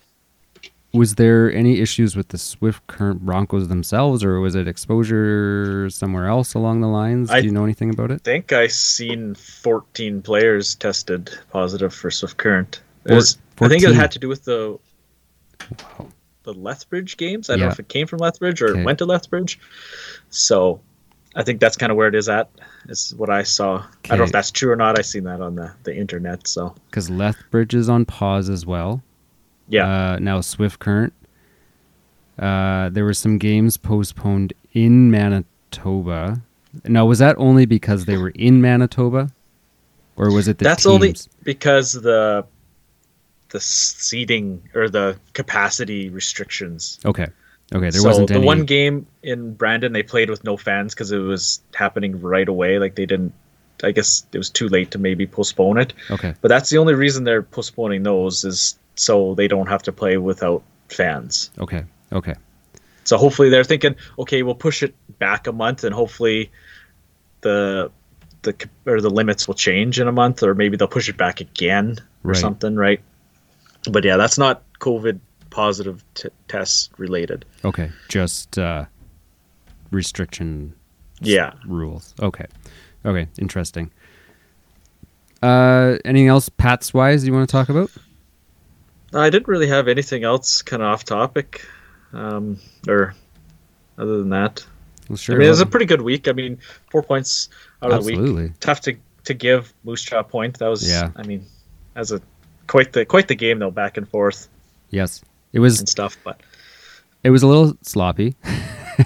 Was 0.98 1.14
there 1.14 1.52
any 1.52 1.78
issues 1.80 2.16
with 2.16 2.28
the 2.28 2.38
Swift 2.38 2.86
Current 2.88 3.20
Broncos 3.24 3.68
themselves, 3.68 4.24
or 4.24 4.40
was 4.40 4.54
it 4.54 4.66
exposure 4.66 5.88
somewhere 5.90 6.26
else 6.26 6.54
along 6.54 6.80
the 6.80 6.88
lines? 6.88 7.30
I- 7.30 7.40
Do 7.40 7.46
you 7.46 7.52
know 7.52 7.64
anything 7.64 7.90
about 7.90 8.10
it? 8.10 8.14
I 8.16 8.24
think 8.24 8.52
I 8.52 8.66
seen 8.66 9.34
14 9.34 10.20
players 10.22 10.74
tested 10.74 11.30
positive 11.52 11.94
for 11.94 12.10
Swift 12.10 12.36
Current. 12.36 12.80
Was- 13.06 13.38
I 13.60 13.68
think 13.68 13.82
it 13.84 13.94
had 13.94 14.10
to 14.12 14.18
do 14.18 14.28
with 14.28 14.44
the 14.44 14.78
the 16.44 16.52
Lethbridge 16.54 17.16
games. 17.18 17.50
I 17.50 17.54
don't 17.56 17.66
know 17.66 17.72
if 17.72 17.78
it 17.80 17.88
came 17.88 18.06
from 18.06 18.18
Lethbridge 18.20 18.62
or 18.62 18.70
Okay. 18.70 18.82
went 18.84 18.98
to 18.98 19.04
Lethbridge. 19.04 19.58
So 20.30 20.80
I 21.34 21.42
think 21.42 21.60
that's 21.60 21.76
kind 21.76 21.90
of 21.92 21.96
where 21.98 22.08
it 22.08 22.14
is 22.14 22.28
at. 22.28 22.48
Is 22.88 23.12
what 23.16 23.28
I 23.28 23.42
saw. 23.42 23.84
I 24.06 24.08
don't 24.08 24.18
know 24.18 24.24
if 24.24 24.32
that's 24.32 24.50
true 24.50 24.70
or 24.70 24.76
not. 24.76 24.98
I 24.98 25.02
seen 25.02 25.24
that 25.24 25.40
on 25.42 25.56
the, 25.56 25.70
the 25.84 25.94
internet. 25.94 26.48
So 26.48 26.74
Because 26.90 27.10
Lethbridge 27.10 27.74
is 27.74 27.88
on 27.90 28.04
pause 28.06 28.48
as 28.48 28.64
well. 28.64 29.02
Yeah, 29.68 29.86
Uh, 30.14 30.18
now 30.18 30.40
Swift 30.40 30.78
Current. 30.80 31.12
Uh, 32.38 32.88
there 32.90 33.04
were 33.04 33.14
some 33.14 33.38
games 33.38 33.76
postponed 33.76 34.52
in 34.72 35.10
Manitoba. 35.10 36.40
Now, 36.84 37.06
was 37.06 37.18
that 37.18 37.36
only 37.38 37.66
because 37.66 38.04
they 38.04 38.16
were 38.16 38.30
in 38.30 38.60
Manitoba, 38.60 39.30
or 40.16 40.30
was 40.32 40.46
it 40.46 40.58
the 40.58 40.64
that's 40.64 40.84
teams? 40.84 40.94
only 40.94 41.14
because 41.42 41.92
the 41.94 42.44
the 43.50 43.60
seating 43.60 44.62
or 44.74 44.90
the 44.90 45.18
capacity 45.32 46.10
restrictions 46.10 46.98
Okay. 47.06 47.26
Okay. 47.74 47.90
There 47.90 48.00
so 48.02 48.08
wasn't 48.08 48.28
the 48.28 48.34
any. 48.34 48.46
one 48.46 48.64
game 48.64 49.06
in 49.22 49.54
Brandon 49.54 49.92
they 49.92 50.02
played 50.02 50.28
with 50.30 50.44
no 50.44 50.56
fans 50.56 50.94
because 50.94 51.12
it 51.12 51.18
was 51.18 51.60
happening 51.74 52.20
right 52.20 52.48
away. 52.48 52.78
Like 52.78 52.94
they 52.94 53.06
didn't. 53.06 53.32
I 53.82 53.90
guess 53.92 54.26
it 54.32 54.38
was 54.38 54.50
too 54.50 54.68
late 54.68 54.90
to 54.92 54.98
maybe 54.98 55.26
postpone 55.26 55.78
it. 55.78 55.92
Okay. 56.10 56.34
But 56.40 56.48
that's 56.48 56.68
the 56.70 56.78
only 56.78 56.94
reason 56.94 57.24
they're 57.24 57.42
postponing 57.42 58.02
those 58.02 58.42
is 58.44 58.78
so 58.98 59.34
they 59.34 59.48
don't 59.48 59.68
have 59.68 59.82
to 59.84 59.92
play 59.92 60.16
without 60.18 60.62
fans. 60.88 61.50
Okay. 61.58 61.84
Okay. 62.12 62.34
So 63.04 63.16
hopefully 63.16 63.48
they're 63.48 63.64
thinking, 63.64 63.94
okay, 64.18 64.42
we'll 64.42 64.54
push 64.54 64.82
it 64.82 64.94
back 65.18 65.46
a 65.46 65.52
month, 65.52 65.84
and 65.84 65.94
hopefully 65.94 66.50
the 67.40 67.90
the 68.42 68.54
or 68.86 69.00
the 69.00 69.10
limits 69.10 69.46
will 69.48 69.54
change 69.54 69.98
in 69.98 70.08
a 70.08 70.12
month, 70.12 70.42
or 70.42 70.54
maybe 70.54 70.76
they'll 70.76 70.88
push 70.88 71.08
it 71.08 71.16
back 71.16 71.40
again 71.40 71.96
or 72.24 72.32
Right. 72.32 72.36
something, 72.36 72.76
right? 72.76 73.00
But 73.90 74.04
yeah, 74.04 74.16
that's 74.16 74.36
not 74.38 74.62
COVID 74.80 75.20
positive 75.50 76.04
t- 76.14 76.28
test 76.48 76.92
related. 76.98 77.44
Okay. 77.64 77.90
Just 78.08 78.58
uh, 78.58 78.84
restriction 79.90 80.74
Yeah. 81.20 81.52
rules. 81.66 82.14
Okay. 82.20 82.46
Okay. 83.04 83.28
Interesting. 83.38 83.90
Uh, 85.42 85.96
anything 86.04 86.28
else, 86.28 86.48
Pats 86.48 86.92
wise, 86.92 87.26
you 87.26 87.32
want 87.32 87.48
to 87.48 87.52
talk 87.52 87.68
about? 87.68 87.90
I 89.14 89.30
didn't 89.30 89.48
really 89.48 89.68
have 89.68 89.88
anything 89.88 90.24
else 90.24 90.62
kind 90.62 90.82
of 90.82 90.88
off 90.88 91.04
topic, 91.04 91.64
um, 92.12 92.58
or 92.86 93.14
other 93.96 94.18
than 94.18 94.30
that. 94.30 94.64
Well, 95.08 95.16
sure. 95.16 95.36
I 95.36 95.38
mean, 95.38 95.46
it 95.46 95.50
was 95.50 95.60
a 95.60 95.66
pretty 95.66 95.86
good 95.86 96.02
week. 96.02 96.28
I 96.28 96.32
mean, 96.32 96.58
four 96.90 97.02
points 97.02 97.48
out 97.82 97.90
of 97.92 98.04
the 98.04 98.06
week. 98.06 98.18
absolutely. 98.18 98.52
Tough 98.60 98.80
to 98.82 98.96
to 99.24 99.34
give 99.34 99.72
Moose 99.84 100.02
Jaw 100.04 100.20
a 100.20 100.24
point. 100.24 100.58
That 100.58 100.68
was, 100.68 100.88
Yeah. 100.88 101.10
I 101.16 101.22
mean, 101.22 101.44
as 101.96 102.12
a 102.12 102.20
quite 102.66 102.92
the 102.92 103.04
quite 103.06 103.28
the 103.28 103.34
game 103.34 103.58
though, 103.58 103.70
back 103.70 103.96
and 103.96 104.08
forth 104.08 104.48
Yes. 104.90 105.22
It 105.52 105.60
was. 105.60 105.80
and 105.80 105.88
stuff. 105.88 106.16
But 106.24 106.40
It 107.24 107.30
was 107.30 107.42
a 107.42 107.46
little 107.46 107.76
sloppy. 107.82 108.36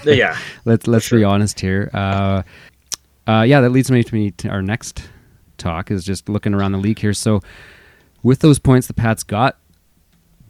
yeah, 0.04 0.36
let's 0.64 0.86
let's 0.88 1.08
be 1.10 1.22
honest 1.24 1.60
here. 1.60 1.90
Uh, 1.94 2.42
uh, 3.28 3.42
yeah, 3.46 3.60
that 3.60 3.70
leads 3.70 3.90
me 3.90 4.02
to 4.02 4.14
me 4.14 4.32
to 4.32 4.48
our 4.48 4.62
next 4.62 5.08
talk 5.58 5.90
is 5.92 6.04
just 6.04 6.28
looking 6.28 6.54
around 6.54 6.72
the 6.72 6.78
league 6.78 6.98
here. 6.98 7.12
So 7.12 7.40
with 8.24 8.40
those 8.40 8.58
points 8.58 8.86
the 8.88 8.94
Pats 8.94 9.22
got 9.22 9.58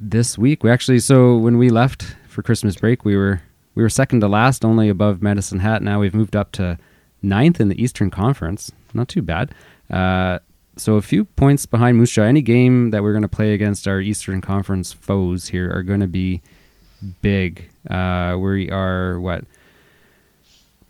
this 0.02 0.36
week, 0.36 0.64
we 0.64 0.70
actually 0.70 0.98
so 0.98 1.36
when 1.36 1.58
we 1.58 1.70
left 1.70 2.16
for 2.28 2.42
Christmas 2.42 2.76
break, 2.76 3.04
we 3.04 3.16
were 3.16 3.40
we 3.74 3.82
were 3.82 3.88
second 3.88 4.20
to 4.20 4.28
last, 4.28 4.64
only 4.64 4.88
above 4.88 5.22
Medicine 5.22 5.60
Hat. 5.60 5.82
Now 5.82 6.00
we've 6.00 6.14
moved 6.14 6.36
up 6.36 6.52
to 6.52 6.78
ninth 7.22 7.60
in 7.60 7.68
the 7.68 7.82
Eastern 7.82 8.10
Conference. 8.10 8.72
Not 8.92 9.08
too 9.08 9.22
bad. 9.22 9.54
Uh, 9.88 10.40
so 10.76 10.96
a 10.96 11.02
few 11.02 11.24
points 11.24 11.66
behind 11.66 11.96
Moose 11.96 12.10
Jaw. 12.10 12.22
Any 12.24 12.42
game 12.42 12.90
that 12.90 13.02
we're 13.02 13.12
going 13.12 13.22
to 13.22 13.28
play 13.28 13.54
against 13.54 13.86
our 13.86 14.00
Eastern 14.00 14.40
Conference 14.40 14.92
foes 14.92 15.48
here 15.48 15.70
are 15.72 15.82
going 15.82 16.00
to 16.00 16.08
be 16.08 16.42
big. 17.20 17.70
Uh, 17.88 18.36
we 18.38 18.70
are 18.70 19.20
what 19.20 19.44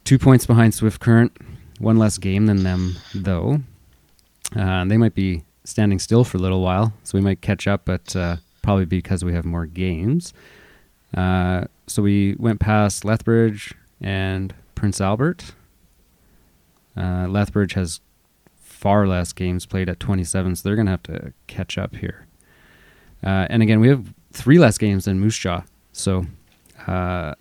two 0.05 0.18
points 0.18 0.46
behind 0.46 0.75
Swift 0.75 1.01
Current, 1.01 1.37
one 1.79 1.98
less 1.98 2.16
game 2.18 2.46
than 2.46 2.62
them 2.62 2.96
though. 3.14 3.61
Uh, 4.57 4.85
they 4.87 4.96
might 4.96 5.14
be 5.14 5.44
standing 5.64 5.98
still 5.98 6.25
for 6.25 6.38
a 6.38 6.40
little 6.40 6.61
while, 6.61 6.92
so 7.05 7.16
we 7.16 7.22
might 7.22 7.40
catch 7.40 7.66
up, 7.66 7.83
but 7.85 8.14
uh, 8.16 8.37
probably 8.62 8.85
because 8.85 9.25
we 9.25 9.33
have 9.35 9.44
more 9.44 9.66
games. 9.66 10.33
Uh, 11.16 11.64
so 11.87 12.03
we 12.03 12.35
went 12.38 12.61
past 12.61 13.05
Lethbridge 13.05 13.75
and 14.01 14.55
Prince 14.75 15.01
Albert. 15.01 15.53
Uh, 16.96 17.27
Lethbridge 17.29 17.75
has 17.75 18.01
far 18.61 19.07
less 19.07 19.33
games 19.33 19.66
played 19.66 19.88
at 19.88 20.01
27, 20.01 20.57
so 20.57 20.68
they're 20.68 20.77
going 20.77 20.87
to 20.87 20.92
have 20.92 21.03
to 21.05 21.33
catch 21.46 21.79
up 21.79 21.96
here. 21.96 22.27
Uh, 23.22 23.46
and 23.51 23.62
again, 23.62 23.79
we 23.81 23.88
have 23.88 24.12
three 24.33 24.59
less 24.59 24.79
games 24.79 25.05
than 25.05 25.20
Moose 25.20 25.38
Jaw, 25.38 25.62
so 25.92 26.27
uh, 26.87 27.35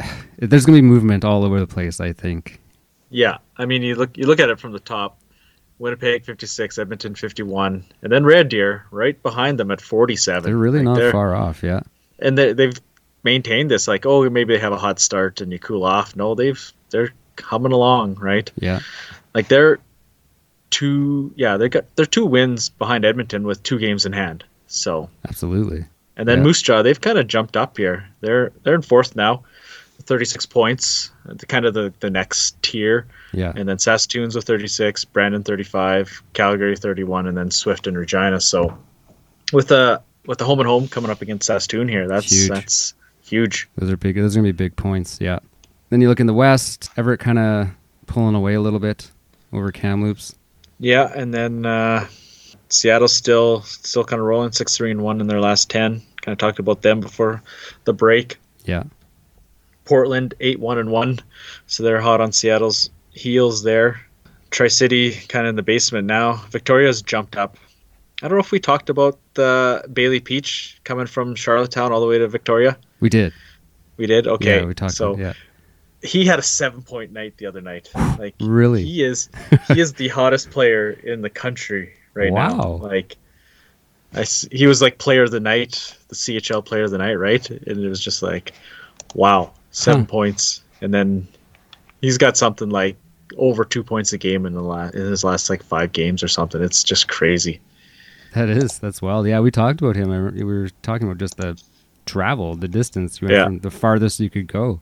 there's 0.38 0.66
going 0.66 0.76
to 0.76 0.82
be 0.82 0.88
movement 0.88 1.24
all 1.24 1.44
over 1.44 1.60
the 1.60 1.66
place. 1.66 2.00
I 2.00 2.12
think. 2.12 2.60
yeah. 3.10 3.38
I 3.56 3.66
mean, 3.66 3.82
you 3.82 3.94
look 3.94 4.16
you 4.16 4.26
look 4.26 4.40
at 4.40 4.48
it 4.48 4.58
from 4.58 4.72
the 4.72 4.80
top. 4.80 5.19
Winnipeg 5.80 6.24
56, 6.24 6.78
Edmonton 6.78 7.14
51, 7.16 7.84
and 8.02 8.12
then 8.12 8.24
Red 8.24 8.48
Deer 8.48 8.84
right 8.92 9.20
behind 9.22 9.58
them 9.58 9.70
at 9.72 9.80
47. 9.80 10.44
They're 10.44 10.56
really 10.56 10.78
Like, 10.78 10.84
not 10.84 10.96
they're- 10.98 11.10
far 11.12 11.34
off. 11.34 11.62
Yeah. 11.64 11.80
and 12.20 12.38
they, 12.38 12.52
they've 12.52 12.78
maintained 13.24 13.70
this 13.70 13.86
like 13.88 14.06
oh 14.06 14.28
maybe 14.30 14.54
they 14.54 14.60
have 14.60 14.72
a 14.72 14.78
hot 14.78 14.98
start 14.98 15.42
and 15.42 15.52
you 15.52 15.58
cool 15.58 15.84
off 15.84 16.16
no 16.16 16.34
they've 16.34 16.72
they're 16.88 17.10
coming 17.36 17.70
along 17.70 18.14
right 18.14 18.50
Yeah. 18.56 18.80
like 19.34 19.48
they're 19.48 19.78
two 20.70 21.30
yeah 21.36 21.56
they 21.58 21.68
got 21.68 21.84
they're 21.96 22.06
two 22.06 22.24
wins 22.24 22.68
behind 22.70 23.04
edmonton 23.04 23.42
with 23.46 23.62
two 23.62 23.78
games 23.78 24.06
in 24.06 24.12
hand 24.14 24.44
so 24.68 25.10
Absolutely. 25.28 25.84
and 26.16 26.26
then 26.28 26.38
Yeah. 26.38 26.44
moose 26.44 26.62
jaw 26.62 26.80
they've 26.82 27.00
kind 27.00 27.18
of 27.18 27.26
jumped 27.26 27.56
up 27.58 27.76
here 27.76 28.08
they're 28.20 28.52
they're 28.62 28.74
in 28.76 28.82
fourth 28.82 29.14
now 29.16 29.42
36 30.02 30.46
points 30.46 31.10
kind 31.48 31.64
of 31.66 31.74
the 31.74 31.92
the 32.00 32.10
next 32.10 32.60
tier 32.62 33.06
Yeah. 33.32 33.52
and 33.54 33.68
then 33.68 33.78
saskatoon's 33.78 34.34
with 34.34 34.44
36 34.46 35.04
brandon 35.06 35.42
35 35.42 36.22
calgary 36.32 36.76
31 36.76 37.26
and 37.26 37.36
then 37.36 37.50
swift 37.50 37.86
and 37.86 37.96
regina 37.96 38.40
so 38.40 38.76
with 39.52 39.68
the 39.68 40.00
with 40.26 40.38
the 40.38 40.44
home 40.44 40.60
and 40.60 40.68
home 40.68 40.88
coming 40.88 41.10
up 41.10 41.22
against 41.22 41.46
saskatoon 41.46 41.88
here 41.88 42.08
that's 42.08 42.30
Huge. 42.30 42.48
that's 42.48 42.94
huge 43.22 43.68
Those 43.76 43.90
are 43.90 43.96
big. 43.96 44.16
Those 44.16 44.36
are 44.36 44.40
gonna 44.40 44.48
be 44.48 44.52
big 44.52 44.74
points. 44.76 45.18
Yeah. 45.20 45.38
Then 45.90 46.00
you 46.00 46.08
look 46.08 46.20
in 46.20 46.26
the 46.26 46.34
West. 46.34 46.90
Everett 46.96 47.20
kind 47.20 47.38
of 47.38 47.68
pulling 48.06 48.34
away 48.34 48.54
a 48.54 48.60
little 48.60 48.78
bit 48.80 49.10
over 49.52 49.70
Kamloops. 49.72 50.34
Yeah, 50.80 51.12
and 51.14 51.32
then 51.32 51.64
uh, 51.66 52.06
Seattle's 52.68 53.12
still 53.12 53.62
still 53.62 54.04
kind 54.04 54.18
of 54.20 54.26
rolling 54.26 54.52
six 54.52 54.76
three 54.76 54.90
and 54.90 55.02
one 55.02 55.20
in 55.20 55.26
their 55.28 55.40
last 55.40 55.70
ten. 55.70 56.02
Kind 56.22 56.32
of 56.32 56.38
talked 56.38 56.58
about 56.58 56.82
them 56.82 57.00
before 57.00 57.42
the 57.84 57.92
break. 57.92 58.38
Yeah. 58.64 58.84
Portland 59.90 60.34
eight 60.38 60.60
one 60.60 60.78
and 60.78 60.88
one, 60.88 61.18
so 61.66 61.82
they're 61.82 62.00
hot 62.00 62.20
on 62.20 62.30
Seattle's 62.30 62.90
heels 63.10 63.64
there. 63.64 64.00
Tri 64.50 64.68
City 64.68 65.10
kind 65.26 65.46
of 65.46 65.50
in 65.50 65.56
the 65.56 65.64
basement 65.64 66.06
now. 66.06 66.34
Victoria's 66.50 67.02
jumped 67.02 67.36
up. 67.36 67.56
I 68.22 68.28
don't 68.28 68.36
know 68.38 68.40
if 68.40 68.52
we 68.52 68.60
talked 68.60 68.88
about 68.88 69.18
the 69.34 69.84
Bailey 69.92 70.20
Peach 70.20 70.80
coming 70.84 71.06
from 71.06 71.34
Charlottetown 71.34 71.90
all 71.90 72.00
the 72.00 72.06
way 72.06 72.18
to 72.18 72.28
Victoria. 72.28 72.78
We 73.00 73.08
did. 73.08 73.32
We 73.96 74.06
did. 74.06 74.28
Okay. 74.28 74.60
Yeah, 74.60 74.66
we 74.66 74.74
talked. 74.74 74.94
So 74.94 75.14
about, 75.14 75.20
yeah. 75.20 75.32
he 76.08 76.24
had 76.24 76.38
a 76.38 76.42
seven 76.42 76.82
point 76.82 77.10
night 77.10 77.36
the 77.38 77.46
other 77.46 77.60
night. 77.60 77.90
Like 78.16 78.36
Really? 78.38 78.84
he 78.84 79.02
is 79.02 79.28
he 79.74 79.80
is 79.80 79.94
the 79.94 80.06
hottest 80.06 80.52
player 80.52 80.90
in 80.90 81.20
the 81.20 81.30
country 81.30 81.94
right 82.14 82.32
now. 82.32 82.74
Like 82.74 83.16
I 84.14 84.24
he 84.52 84.68
was 84.68 84.80
like 84.80 84.98
player 84.98 85.24
of 85.24 85.32
the 85.32 85.40
night, 85.40 85.96
the 86.06 86.14
CHL 86.14 86.64
player 86.64 86.84
of 86.84 86.92
the 86.92 86.98
night, 86.98 87.14
right? 87.14 87.50
And 87.50 87.84
it 87.84 87.88
was 87.88 87.98
just 87.98 88.22
like, 88.22 88.52
wow, 89.16 89.52
seven 89.70 90.02
Huh. 90.02 90.06
points, 90.08 90.62
and 90.80 90.92
then 90.94 91.26
he's 92.00 92.18
got 92.18 92.36
something 92.36 92.70
like 92.70 92.96
over 93.36 93.64
two 93.64 93.84
points 93.84 94.12
a 94.12 94.18
game 94.18 94.44
in 94.46 94.54
the 94.54 94.62
last 94.62 94.94
in 94.94 95.02
his 95.06 95.22
last 95.24 95.48
like 95.50 95.62
five 95.62 95.92
games 95.92 96.22
or 96.22 96.28
something. 96.28 96.62
It's 96.62 96.82
just 96.82 97.08
crazy. 97.08 97.60
That 98.34 98.48
is. 98.48 98.78
That's 98.78 99.02
wild. 99.02 99.26
Yeah, 99.26 99.40
we 99.40 99.50
talked 99.50 99.80
about 99.80 99.96
him. 99.96 100.10
I 100.10 100.20
We 100.30 100.44
were 100.44 100.68
talking 100.82 101.06
about 101.06 101.18
just 101.18 101.36
the 101.36 101.60
travel, 102.06 102.54
the 102.56 102.68
distance. 102.68 103.20
You 103.20 103.28
Yeah. 103.28 103.48
the 103.60 103.70
farthest 103.70 104.20
you 104.20 104.30
could 104.30 104.46
go. 104.46 104.80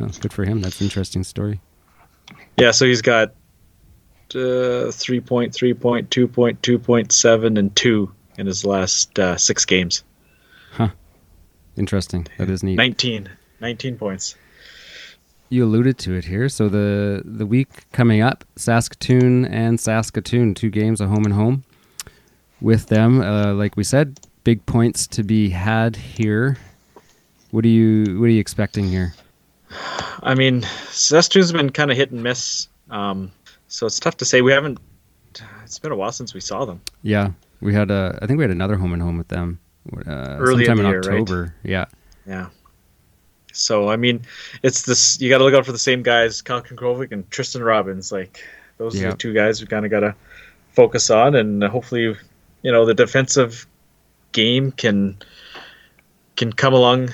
Oh, 0.00 0.08
good 0.20 0.32
for 0.32 0.44
him. 0.44 0.60
That's 0.60 0.80
an 0.80 0.84
interesting 0.86 1.24
story. 1.24 1.60
Yeah, 2.58 2.70
so 2.72 2.84
he's 2.84 3.02
got 3.02 3.34
uh, 4.34 4.90
three 4.90 5.20
point, 5.20 5.54
three 5.54 5.72
point, 5.74 6.10
two 6.10 6.26
point, 6.28 6.62
two 6.62 6.78
point 6.78 7.12
seven, 7.12 7.56
and 7.56 7.74
two 7.76 8.12
in 8.38 8.46
his 8.46 8.64
last 8.64 9.16
uh, 9.18 9.36
six 9.36 9.64
games. 9.64 10.02
Huh. 10.72 10.88
Interesting. 11.76 12.26
That 12.38 12.50
is 12.50 12.62
neat. 12.62 12.76
19, 12.76 13.28
19 13.60 13.96
points. 13.96 14.36
You 15.48 15.64
alluded 15.64 15.98
to 15.98 16.14
it 16.14 16.24
here. 16.24 16.48
So 16.48 16.68
the 16.68 17.22
the 17.24 17.46
week 17.46 17.90
coming 17.92 18.20
up, 18.20 18.44
Saskatoon 18.56 19.44
and 19.44 19.78
Saskatoon, 19.78 20.54
two 20.54 20.70
games, 20.70 21.00
a 21.00 21.06
home 21.06 21.24
and 21.24 21.34
home. 21.34 21.64
With 22.60 22.86
them, 22.86 23.20
uh, 23.20 23.52
like 23.52 23.76
we 23.76 23.84
said, 23.84 24.18
big 24.42 24.64
points 24.66 25.06
to 25.08 25.22
be 25.22 25.50
had 25.50 25.94
here. 25.94 26.56
What 27.52 27.64
are 27.64 27.68
you 27.68 28.18
What 28.18 28.26
are 28.26 28.32
you 28.32 28.40
expecting 28.40 28.88
here? 28.88 29.14
I 30.22 30.34
mean, 30.34 30.62
Saskatoon's 30.88 31.52
been 31.52 31.70
kind 31.70 31.90
of 31.90 31.96
hit 31.96 32.10
and 32.10 32.22
miss, 32.22 32.68
um, 32.90 33.30
so 33.68 33.86
it's 33.86 34.00
tough 34.00 34.16
to 34.18 34.24
say. 34.24 34.42
We 34.42 34.52
haven't. 34.52 34.78
It's 35.64 35.78
been 35.78 35.92
a 35.92 35.96
while 35.96 36.12
since 36.12 36.32
we 36.34 36.40
saw 36.40 36.64
them. 36.64 36.80
Yeah, 37.02 37.30
we 37.60 37.74
had 37.74 37.90
a. 37.90 38.18
I 38.22 38.26
think 38.26 38.38
we 38.38 38.44
had 38.44 38.50
another 38.50 38.76
home 38.76 38.92
and 38.92 39.02
home 39.02 39.18
with 39.18 39.28
them. 39.28 39.60
Uh, 40.06 40.36
Early 40.38 40.64
in 40.64 40.66
sometime 40.66 40.76
the 40.78 40.84
in 40.84 40.90
year, 40.90 41.00
right? 41.00 41.20
October. 41.20 41.54
Yeah. 41.62 41.84
Yeah. 42.26 42.48
So 43.58 43.88
I 43.88 43.96
mean, 43.96 44.22
it's 44.62 44.82
this. 44.82 45.20
You 45.20 45.28
got 45.28 45.38
to 45.38 45.44
look 45.44 45.54
out 45.54 45.66
for 45.66 45.72
the 45.72 45.78
same 45.78 46.02
guys, 46.02 46.42
Kyle 46.42 46.62
Crnkovic 46.62 47.12
and 47.12 47.28
Tristen 47.30 47.62
Robins. 47.62 48.12
Like 48.12 48.42
those 48.78 49.00
are 49.02 49.10
the 49.10 49.16
two 49.16 49.32
guys 49.32 49.60
we 49.60 49.66
kind 49.66 49.84
of 49.84 49.90
got 49.90 50.00
to 50.00 50.14
focus 50.72 51.10
on, 51.10 51.34
and 51.34 51.62
hopefully, 51.64 52.16
you 52.62 52.72
know, 52.72 52.84
the 52.84 52.94
defensive 52.94 53.66
game 54.32 54.72
can 54.72 55.16
can 56.36 56.52
come 56.52 56.74
along. 56.74 57.10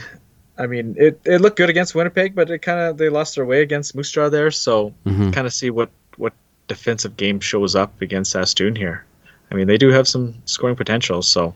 I 0.59 0.67
mean, 0.67 0.97
it, 0.99 1.21
it 1.25 1.41
looked 1.41 1.57
good 1.57 1.71
against 1.71 1.95
Winnipeg, 1.95 2.35
but 2.35 2.51
it 2.51 2.59
kind 2.59 2.81
of 2.81 2.99
they 2.99 3.09
lost 3.09 3.37
their 3.37 3.47
way 3.47 3.63
against 3.63 3.95
Moose 3.95 4.11
Jaw 4.11 4.29
there. 4.29 4.51
So 4.51 4.93
hmm 5.05 5.31
kind 5.31 5.47
of 5.47 5.53
see 5.53 5.71
what 5.71 5.91
what 6.17 6.33
defensive 6.69 7.17
game 7.17 7.41
shows 7.41 7.75
up 7.75 8.01
against 8.03 8.33
Saskatoon 8.33 8.77
here. 8.77 9.05
I 9.51 9.55
mean, 9.55 9.67
they 9.67 9.79
do 9.79 9.89
have 9.91 10.09
some 10.09 10.35
scoring 10.45 10.77
potential. 10.77 11.23
So 11.23 11.55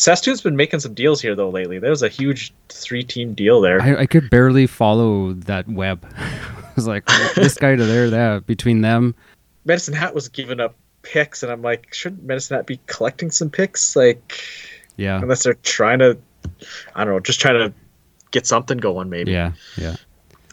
Saskatoon's 0.00 0.40
been 0.40 0.56
making 0.56 0.80
some 0.80 0.94
deals 0.94 1.20
here 1.20 1.34
though 1.34 1.50
lately. 1.50 1.78
There 1.78 1.90
was 1.90 2.02
a 2.02 2.08
huge 2.08 2.54
three-team 2.70 3.34
deal 3.34 3.60
there. 3.60 3.82
I, 3.82 4.00
I 4.00 4.06
could 4.06 4.30
barely 4.30 4.66
follow 4.66 5.34
that 5.34 5.68
web. 5.68 6.02
I 6.16 6.72
was 6.74 6.86
like, 6.86 7.04
this 7.34 7.58
guy 7.58 7.76
to 7.76 7.84
there, 7.84 8.08
that 8.08 8.46
between 8.46 8.80
them. 8.80 9.14
Medicine 9.66 9.92
Hat 9.92 10.14
was 10.14 10.28
giving 10.30 10.58
up 10.58 10.74
picks, 11.02 11.42
and 11.42 11.52
I'm 11.52 11.60
like, 11.60 11.92
shouldn't 11.92 12.22
Medicine 12.22 12.56
Hat 12.56 12.64
be 12.66 12.80
collecting 12.86 13.30
some 13.30 13.50
picks? 13.50 13.94
Like, 13.94 14.40
Yeah. 14.96 15.20
unless 15.20 15.42
they're 15.42 15.52
trying 15.52 15.98
to, 15.98 16.16
I 16.94 17.04
don't 17.04 17.12
know, 17.12 17.20
just 17.20 17.38
trying 17.38 17.58
to 17.58 17.74
get 18.30 18.46
something 18.46 18.78
going, 18.78 19.10
maybe. 19.10 19.32
Yeah. 19.32 19.52
Yeah. 19.76 19.96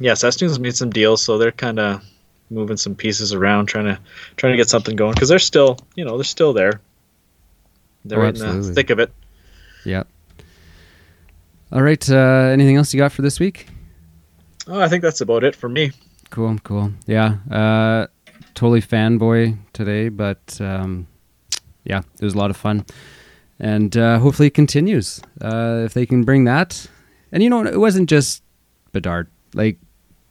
Yeah, 0.02 0.14
Saskatoon's 0.16 0.60
made 0.60 0.76
some 0.76 0.90
deals, 0.90 1.22
so 1.22 1.38
they're 1.38 1.54
kind 1.54 1.80
of 1.80 2.04
moving 2.50 2.76
some 2.76 2.96
pieces 2.96 3.34
around, 3.34 3.68
trying 3.68 3.86
to 3.86 3.98
trying 4.36 4.52
to 4.52 4.58
get 4.58 4.68
something 4.68 4.98
going 4.98 5.14
because 5.14 5.30
they're 5.30 5.40
still, 5.40 5.80
you 5.96 6.04
know, 6.04 6.18
they're 6.18 6.26
still 6.26 6.52
there. 6.52 6.82
They're 8.04 8.20
Oh, 8.20 8.24
right 8.24 8.38
in 8.38 8.62
the 8.62 8.74
thick 8.74 8.90
of 8.90 9.00
it. 9.00 9.12
Yeah. 9.88 10.04
All 11.72 11.82
right. 11.82 12.10
Uh, 12.10 12.50
anything 12.52 12.76
else 12.76 12.94
you 12.94 13.00
got 13.00 13.12
for 13.14 13.22
this 13.22 13.40
week? 13.40 13.68
Oh, 14.68 14.82
I 14.82 14.90
think 14.90 15.02
that's 15.02 15.22
about 15.22 15.44
it 15.44 15.56
for 15.56 15.70
me. 15.70 15.92
Cool. 16.30 16.58
Cool. 16.64 16.92
Yeah. 17.06 17.38
Uh, 17.50 18.08
totally 18.54 18.82
fanboy 18.82 19.58
today, 19.72 20.10
but 20.10 20.60
um, 20.60 21.08
yeah, 21.86 22.02
it 22.20 22.24
was 22.24 22.34
a 22.34 22.38
lot 22.38 22.50
of 22.50 22.58
fun, 22.58 22.86
and 23.60 23.96
uh, 23.96 24.20
hopefully 24.20 24.48
it 24.48 24.54
continues. 24.54 25.22
Uh, 25.40 25.84
if 25.86 25.94
they 25.94 26.06
can 26.06 26.24
bring 26.24 26.44
that, 26.46 26.90
and 27.32 27.42
you 27.42 27.50
know, 27.50 27.66
it 27.66 27.80
wasn't 27.80 28.10
just 28.10 28.44
Bedard. 28.92 29.30
Like 29.54 29.78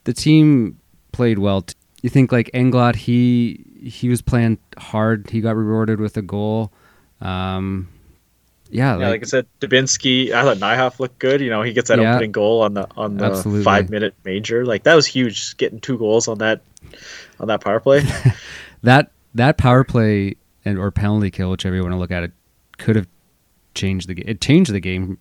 the 0.05 0.13
team 0.13 0.79
played 1.13 1.39
well. 1.39 1.63
T- 1.63 1.75
you 2.03 2.11
think 2.11 2.31
like 2.31 2.51
Englot, 2.53 2.97
he 2.97 3.65
he 3.81 4.09
was 4.09 4.21
playing 4.21 4.59
hard. 4.77 5.31
He 5.31 5.41
got 5.41 5.57
rewarded 5.57 6.01
with 6.01 6.17
a 6.17 6.23
goal. 6.23 6.73
Um, 7.21 7.89
yeah, 8.71 8.99
Yeah, 8.99 9.09
like, 9.09 9.23
I 9.23 9.27
said, 9.27 9.47
Dubinsky. 9.61 10.33
I 10.33 10.43
thought 10.43 10.59
Nijhoff 10.59 10.99
looked 11.01 11.19
good. 11.19 11.41
You 11.41 11.51
know, 11.51 11.63
he 11.63 11.73
gets 11.73 11.89
that 11.89 11.99
Yeah. 11.99 12.15
opening 12.15 12.33
goal 12.33 12.63
on 12.63 12.75
the 12.75 12.89
on 12.97 13.17
the 13.17 13.27
Absolutely. 13.27 13.65
five 13.65 13.91
minute 13.91 14.15
major. 14.25 14.65
Like 14.65 14.85
that 14.85 14.95
was 14.95 15.07
huge, 15.07 15.57
getting 15.57 15.81
two 15.81 15.99
goals 15.99 16.29
on 16.29 16.39
that 16.39 16.63
on 17.41 17.49
that 17.49 17.61
power 17.61 17.81
play. 17.81 18.03
that 18.83 19.11
that 19.35 19.59
power 19.59 19.85
play 19.85 20.37
and 20.65 20.79
or 20.79 20.91
penalty 20.91 21.31
kill, 21.31 21.51
whichever 21.51 21.75
you 21.77 21.83
want 21.83 21.93
to 21.93 21.99
look 21.99 22.11
at 22.11 22.23
it, 22.25 22.33
could 22.79 22.97
have 22.97 23.09
changed 23.75 24.09
the 24.09 24.15
game. 24.15 24.25
It 24.29 24.41
changed 24.41 24.73
the 24.73 24.81
game 24.81 25.19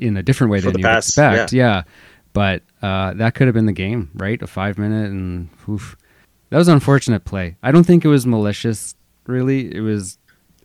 in 0.00 0.16
a 0.16 0.22
different 0.22 0.50
way 0.50 0.60
For 0.60 0.70
than 0.70 0.78
you 0.80 0.84
past, 0.84 1.10
expect. 1.10 1.52
Yeah, 1.52 1.82
but 2.32 2.62
uh, 2.82 3.14
that 3.14 3.34
could 3.34 3.46
have 3.46 3.54
been 3.54 3.66
the 3.66 3.72
game, 3.72 4.10
right? 4.14 4.40
A 4.42 4.46
five 4.46 4.78
minute 4.78 5.10
and 5.10 5.48
oof. 5.68 5.96
that 6.50 6.58
was 6.58 6.68
an 6.68 6.74
unfortunate 6.74 7.24
play. 7.24 7.56
I 7.62 7.70
don't 7.70 7.84
think 7.84 8.04
it 8.04 8.08
was 8.08 8.26
malicious. 8.26 8.94
Really, 9.26 9.74
it 9.74 9.80
was. 9.80 10.18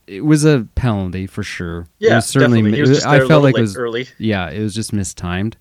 It 0.10 0.26
was 0.26 0.44
a 0.44 0.68
penalty 0.76 1.28
for 1.28 1.44
sure. 1.44 1.82
it 1.82 2.08
Yeah, 2.08 2.16
was 2.16 2.26
certainly. 2.26 2.62
definitely. 2.64 2.90
Was 2.90 3.06
I 3.06 3.28
felt 3.28 3.44
like 3.44 3.56
it 3.58 3.62
was 3.62 3.78
early. 3.78 4.08
yeah, 4.18 4.50
it 4.50 4.62
was 4.64 4.74
just 4.74 4.92
mistimed. 4.92 5.56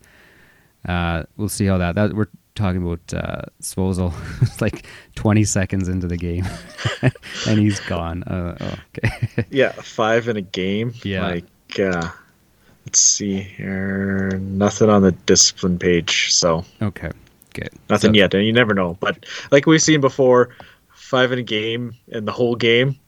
Uh, 0.86 1.24
we'll 1.36 1.48
see 1.50 1.66
how 1.66 1.76
that. 1.78 1.94
That 1.96 2.14
we're 2.14 2.28
talking 2.54 2.82
about 2.82 3.12
uh, 3.12 3.42
it's 3.58 4.60
like 4.60 4.86
20 5.16 5.44
seconds 5.44 5.88
into 5.88 6.06
the 6.06 6.16
game, 6.16 6.46
and 7.46 7.58
he's 7.58 7.78
gone. 7.80 8.22
Uh, 8.24 8.56
oh, 8.60 8.74
okay. 8.96 9.44
Yeah, 9.50 9.72
five 9.72 10.28
in 10.28 10.36
a 10.36 10.42
game. 10.42 10.94
Yeah. 11.04 11.26
Like, 11.28 11.78
uh, 11.78 12.08
let's 12.86 13.00
see 13.00 13.40
here. 13.40 14.30
Nothing 14.40 14.88
on 14.88 15.02
the 15.02 15.12
discipline 15.12 15.78
page. 15.78 16.32
So 16.32 16.64
okay. 16.80 17.10
Good. 17.52 17.70
nothing 17.90 18.14
So- 18.14 18.18
yet, 18.18 18.32
and 18.34 18.46
you 18.46 18.52
never 18.54 18.72
know. 18.72 18.96
But 18.98 19.26
like 19.50 19.66
we've 19.66 19.82
seen 19.82 20.00
before, 20.00 20.50
five 20.94 21.32
in 21.32 21.38
a 21.38 21.42
game 21.42 21.94
and 22.12 22.26
the 22.26 22.32
whole 22.32 22.54
game, 22.56 22.98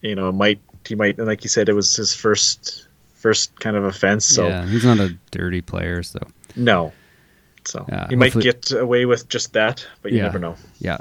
you 0.00 0.14
know, 0.16 0.32
might 0.32 0.58
he 0.86 0.94
might 0.94 1.18
and 1.18 1.26
like 1.26 1.42
you 1.44 1.48
said, 1.50 1.68
it 1.68 1.74
was 1.74 1.94
his 1.96 2.14
first 2.14 2.86
first 3.14 3.58
kind 3.60 3.76
of 3.76 3.84
offense. 3.84 4.24
So 4.24 4.48
yeah, 4.48 4.66
he's 4.66 4.84
not 4.84 4.98
a 4.98 5.16
dirty 5.30 5.60
player, 5.60 6.02
so 6.02 6.18
no. 6.56 6.92
So 7.66 7.84
Yeah, 7.88 8.08
he 8.08 8.16
might 8.16 8.32
get 8.38 8.70
away 8.72 9.04
with 9.04 9.28
just 9.28 9.52
that, 9.52 9.86
but 10.02 10.12
you 10.12 10.18
Yeah. 10.18 10.24
never 10.24 10.38
know. 10.38 10.56
yeah. 10.80 10.98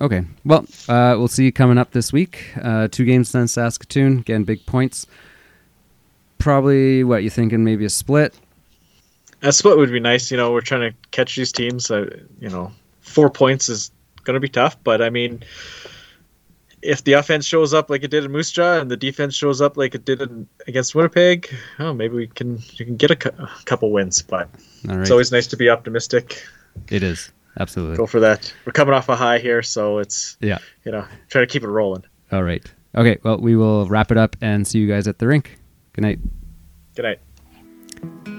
Okay. 0.00 0.22
Well, 0.44 0.64
uh, 0.88 1.16
we'll 1.18 1.26
see 1.26 1.44
you 1.44 1.50
coming 1.52 1.76
up 1.76 1.90
this 1.90 2.12
week. 2.12 2.44
Uh, 2.62 2.86
two 2.86 3.04
games 3.04 3.32
then 3.32 3.48
Saskatoon. 3.48 4.20
Again, 4.20 4.44
big 4.44 4.64
points. 4.64 5.08
Probably 6.38 7.02
what 7.02 7.24
you 7.24 7.30
thinking? 7.30 7.64
Maybe 7.64 7.84
a 7.84 7.90
split. 7.90 8.32
A 9.42 9.52
split 9.52 9.76
would 9.76 9.90
be 9.90 9.98
nice. 9.98 10.30
You 10.30 10.36
know, 10.36 10.52
we're 10.52 10.60
trying 10.60 10.88
to 10.92 10.96
catch 11.10 11.34
these 11.34 11.50
teams. 11.50 11.90
Uh, 11.90 12.16
you 12.40 12.48
know, 12.48 12.70
four 13.00 13.28
points 13.28 13.68
is 13.68 13.90
going 14.22 14.34
to 14.34 14.40
be 14.40 14.48
tough, 14.48 14.76
but 14.84 15.02
I 15.02 15.10
mean, 15.10 15.42
if 16.82 17.04
the 17.04 17.14
offense 17.14 17.44
shows 17.46 17.74
up 17.74 17.90
like 17.90 18.02
it 18.04 18.10
did 18.10 18.24
in 18.24 18.32
Moose 18.32 18.50
Jaw 18.50 18.78
and 18.78 18.90
the 18.90 18.96
defense 18.96 19.34
shows 19.34 19.60
up 19.60 19.76
like 19.76 19.94
it 19.94 20.04
did 20.04 20.22
in, 20.22 20.46
against 20.66 20.94
Winnipeg, 20.94 21.52
oh, 21.78 21.92
maybe 21.92 22.14
we 22.14 22.26
can 22.26 22.58
you 22.74 22.84
can 22.84 22.96
get 22.96 23.10
a, 23.10 23.16
cou- 23.16 23.30
a 23.38 23.50
couple 23.64 23.90
wins. 23.90 24.22
But 24.22 24.48
right. 24.84 25.00
it's 25.00 25.10
always 25.10 25.32
nice 25.32 25.46
to 25.48 25.56
be 25.56 25.68
optimistic. 25.68 26.42
it 26.88 27.02
is 27.02 27.32
absolutely. 27.58 27.96
Go 27.96 28.06
for 28.06 28.20
that. 28.20 28.52
We're 28.64 28.72
coming 28.72 28.94
off 28.94 29.08
a 29.08 29.16
high 29.16 29.38
here, 29.38 29.62
so 29.62 29.98
it's 29.98 30.36
Yeah. 30.40 30.58
you 30.84 30.92
know 30.92 31.04
try 31.28 31.40
to 31.40 31.46
keep 31.46 31.62
it 31.62 31.68
rolling. 31.68 32.04
All 32.32 32.42
right. 32.42 32.64
Okay. 32.96 33.18
Well, 33.22 33.38
we 33.38 33.56
will 33.56 33.86
wrap 33.88 34.10
it 34.10 34.16
up 34.16 34.36
and 34.40 34.66
see 34.66 34.78
you 34.78 34.88
guys 34.88 35.06
at 35.08 35.18
the 35.18 35.26
rink. 35.26 35.58
Good 35.92 36.02
night. 36.02 36.18
Good 36.94 37.02
night. 37.02 37.20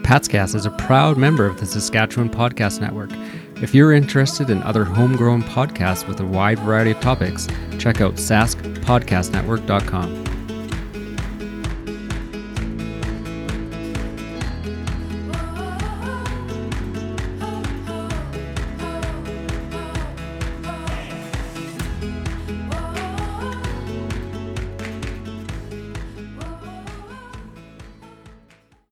Patscast 0.03 0.55
is 0.55 0.65
a 0.65 0.71
proud 0.71 1.17
member 1.17 1.45
of 1.45 1.59
the 1.59 1.65
Saskatchewan 1.65 2.29
Podcast 2.29 2.79
Network. 2.79 3.11
If 3.61 3.75
you're 3.75 3.93
interested 3.93 4.49
in 4.49 4.63
other 4.63 4.85
homegrown 4.85 5.43
podcasts 5.43 6.07
with 6.07 6.21
a 6.21 6.25
wide 6.25 6.59
variety 6.59 6.91
of 6.91 7.01
topics, 7.01 7.45
check 7.77 7.99
out 7.99 8.13
saskpodcastnetwork.com. 8.15 10.18